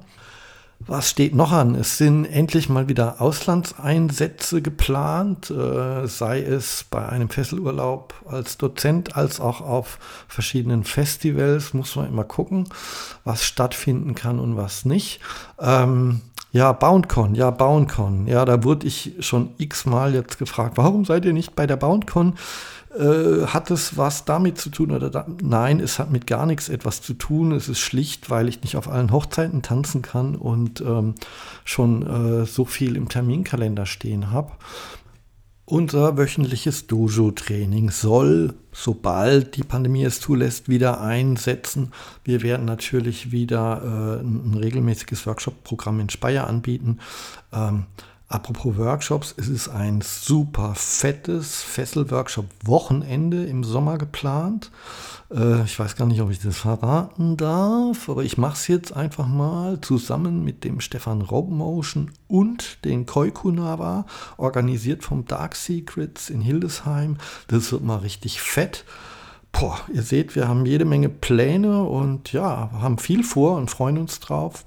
Was 0.80 1.10
steht 1.10 1.34
noch 1.34 1.52
an? 1.52 1.74
Es 1.74 1.98
sind 1.98 2.24
endlich 2.24 2.68
mal 2.68 2.88
wieder 2.88 3.20
Auslandseinsätze 3.20 4.62
geplant, 4.62 5.50
äh, 5.50 6.06
sei 6.06 6.40
es 6.40 6.84
bei 6.88 7.06
einem 7.06 7.28
Fesselurlaub 7.28 8.14
als 8.26 8.58
Dozent 8.58 9.16
als 9.16 9.40
auch 9.40 9.60
auf 9.60 9.98
verschiedenen 10.28 10.84
Festivals. 10.84 11.74
Muss 11.74 11.96
man 11.96 12.08
immer 12.08 12.24
gucken, 12.24 12.68
was 13.24 13.44
stattfinden 13.44 14.14
kann 14.14 14.38
und 14.38 14.56
was 14.56 14.84
nicht. 14.84 15.20
Ähm, 15.58 16.22
Ja, 16.50 16.72
BoundCon, 16.72 17.34
ja, 17.34 17.50
BoundCon. 17.50 18.26
Ja, 18.26 18.44
da 18.44 18.64
wurde 18.64 18.86
ich 18.86 19.12
schon 19.20 19.50
x-mal 19.58 20.14
jetzt 20.14 20.38
gefragt, 20.38 20.76
warum 20.76 21.04
seid 21.04 21.26
ihr 21.26 21.34
nicht 21.34 21.54
bei 21.54 21.66
der 21.66 21.76
BoundCon? 21.76 22.34
Äh, 22.98 23.46
hat 23.48 23.70
es 23.70 23.98
was 23.98 24.24
damit 24.24 24.56
zu 24.58 24.70
tun 24.70 24.90
oder 24.90 25.10
da? 25.10 25.26
Nein, 25.42 25.78
es 25.78 25.98
hat 25.98 26.10
mit 26.10 26.26
gar 26.26 26.46
nichts 26.46 26.70
etwas 26.70 27.02
zu 27.02 27.12
tun. 27.12 27.52
Es 27.52 27.68
ist 27.68 27.80
schlicht, 27.80 28.30
weil 28.30 28.48
ich 28.48 28.62
nicht 28.62 28.76
auf 28.76 28.88
allen 28.88 29.12
Hochzeiten 29.12 29.60
tanzen 29.60 30.00
kann 30.00 30.34
und 30.36 30.80
ähm, 30.80 31.14
schon 31.64 32.06
äh, 32.42 32.46
so 32.46 32.64
viel 32.64 32.96
im 32.96 33.10
Terminkalender 33.10 33.84
stehen 33.84 34.30
habe. 34.30 34.52
Unser 35.70 36.16
wöchentliches 36.16 36.86
Dojo-Training 36.86 37.90
soll, 37.90 38.54
sobald 38.72 39.54
die 39.54 39.62
Pandemie 39.62 40.02
es 40.02 40.18
zulässt, 40.18 40.70
wieder 40.70 41.02
einsetzen. 41.02 41.92
Wir 42.24 42.40
werden 42.40 42.64
natürlich 42.64 43.32
wieder 43.32 43.82
äh, 43.82 44.24
ein 44.24 44.54
regelmäßiges 44.54 45.26
Workshop-Programm 45.26 46.00
in 46.00 46.08
Speyer 46.08 46.46
anbieten. 46.46 47.00
Ähm, 47.52 47.84
Apropos 48.30 48.76
Workshops, 48.76 49.34
es 49.38 49.48
ist 49.48 49.70
ein 49.70 50.02
super 50.02 50.74
fettes 50.74 51.62
Fessel-Workshop-Wochenende 51.62 53.46
im 53.46 53.64
Sommer 53.64 53.96
geplant. 53.96 54.70
Äh, 55.34 55.64
ich 55.64 55.78
weiß 55.78 55.96
gar 55.96 56.04
nicht, 56.04 56.20
ob 56.20 56.30
ich 56.30 56.38
das 56.38 56.58
verraten 56.58 57.38
darf, 57.38 58.10
aber 58.10 58.24
ich 58.24 58.36
mache 58.36 58.52
es 58.52 58.68
jetzt 58.68 58.94
einfach 58.94 59.26
mal 59.26 59.80
zusammen 59.80 60.44
mit 60.44 60.62
dem 60.64 60.80
Stefan 60.80 61.22
Robmotion 61.22 62.10
und 62.26 62.84
den 62.84 63.06
Koikunawa, 63.06 64.04
organisiert 64.36 65.04
vom 65.04 65.24
Dark 65.24 65.56
Secrets 65.56 66.28
in 66.28 66.42
Hildesheim. 66.42 67.16
Das 67.46 67.72
wird 67.72 67.82
mal 67.82 67.96
richtig 67.96 68.42
fett. 68.42 68.84
Boah, 69.52 69.80
ihr 69.90 70.02
seht, 70.02 70.36
wir 70.36 70.48
haben 70.48 70.66
jede 70.66 70.84
Menge 70.84 71.08
Pläne 71.08 71.82
und 71.82 72.34
ja, 72.34 72.70
haben 72.74 72.98
viel 72.98 73.24
vor 73.24 73.56
und 73.56 73.70
freuen 73.70 73.96
uns 73.96 74.20
drauf. 74.20 74.66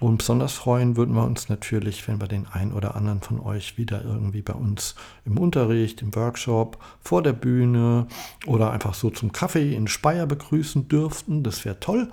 Und 0.00 0.18
besonders 0.18 0.52
freuen 0.52 0.96
würden 0.96 1.14
wir 1.14 1.24
uns 1.24 1.48
natürlich, 1.48 2.06
wenn 2.06 2.20
wir 2.20 2.28
den 2.28 2.46
einen 2.46 2.72
oder 2.72 2.94
anderen 2.94 3.20
von 3.20 3.40
euch 3.40 3.78
wieder 3.78 4.04
irgendwie 4.04 4.42
bei 4.42 4.52
uns 4.52 4.94
im 5.24 5.38
Unterricht, 5.38 6.02
im 6.02 6.14
Workshop, 6.14 6.78
vor 7.00 7.22
der 7.22 7.32
Bühne 7.32 8.06
oder 8.46 8.70
einfach 8.70 8.94
so 8.94 9.10
zum 9.10 9.32
Kaffee 9.32 9.74
in 9.74 9.88
Speyer 9.88 10.26
begrüßen 10.26 10.88
dürften. 10.88 11.42
Das 11.42 11.64
wäre 11.64 11.80
toll. 11.80 12.10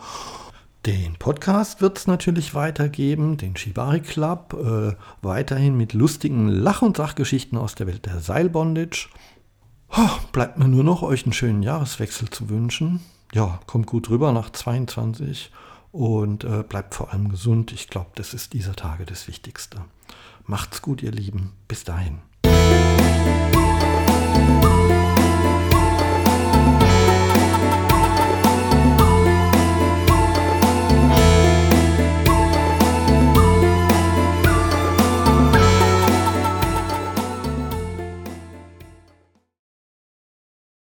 Den 0.87 1.15
Podcast 1.15 1.81
wird 1.81 1.97
es 1.97 2.07
natürlich 2.07 2.53
weitergeben, 2.53 3.37
den 3.37 3.55
Shibari 3.55 4.01
Club, 4.01 4.53
äh, 4.53 4.95
weiterhin 5.23 5.75
mit 5.77 5.93
lustigen 5.93 6.47
Lach- 6.47 6.83
und 6.83 6.97
Sachgeschichten 6.97 7.57
aus 7.57 7.73
der 7.73 7.87
Welt 7.87 8.05
der 8.05 8.19
Seilbondage. 8.19 9.09
Oh, 9.89 10.09
bleibt 10.31 10.57
mir 10.59 10.67
nur 10.67 10.83
noch, 10.83 11.01
euch 11.01 11.23
einen 11.23 11.33
schönen 11.33 11.63
Jahreswechsel 11.63 12.29
zu 12.29 12.49
wünschen. 12.49 12.99
Ja, 13.33 13.59
kommt 13.65 13.87
gut 13.87 14.09
rüber 14.09 14.31
nach 14.31 14.51
22 14.51 15.51
und 15.95 16.43
äh, 16.43 16.61
bleibt 16.63 16.93
vor 16.93 17.13
allem 17.13 17.29
gesund. 17.29 17.71
Ich 17.71 17.87
glaube, 17.87 18.09
das 18.15 18.33
ist 18.33 18.51
dieser 18.51 18.75
Tage 18.75 19.05
das 19.05 19.29
Wichtigste. 19.29 19.85
Macht's 20.45 20.81
gut, 20.81 21.01
ihr 21.01 21.11
Lieben. 21.11 21.53
Bis 21.69 21.85
dahin. 21.85 22.19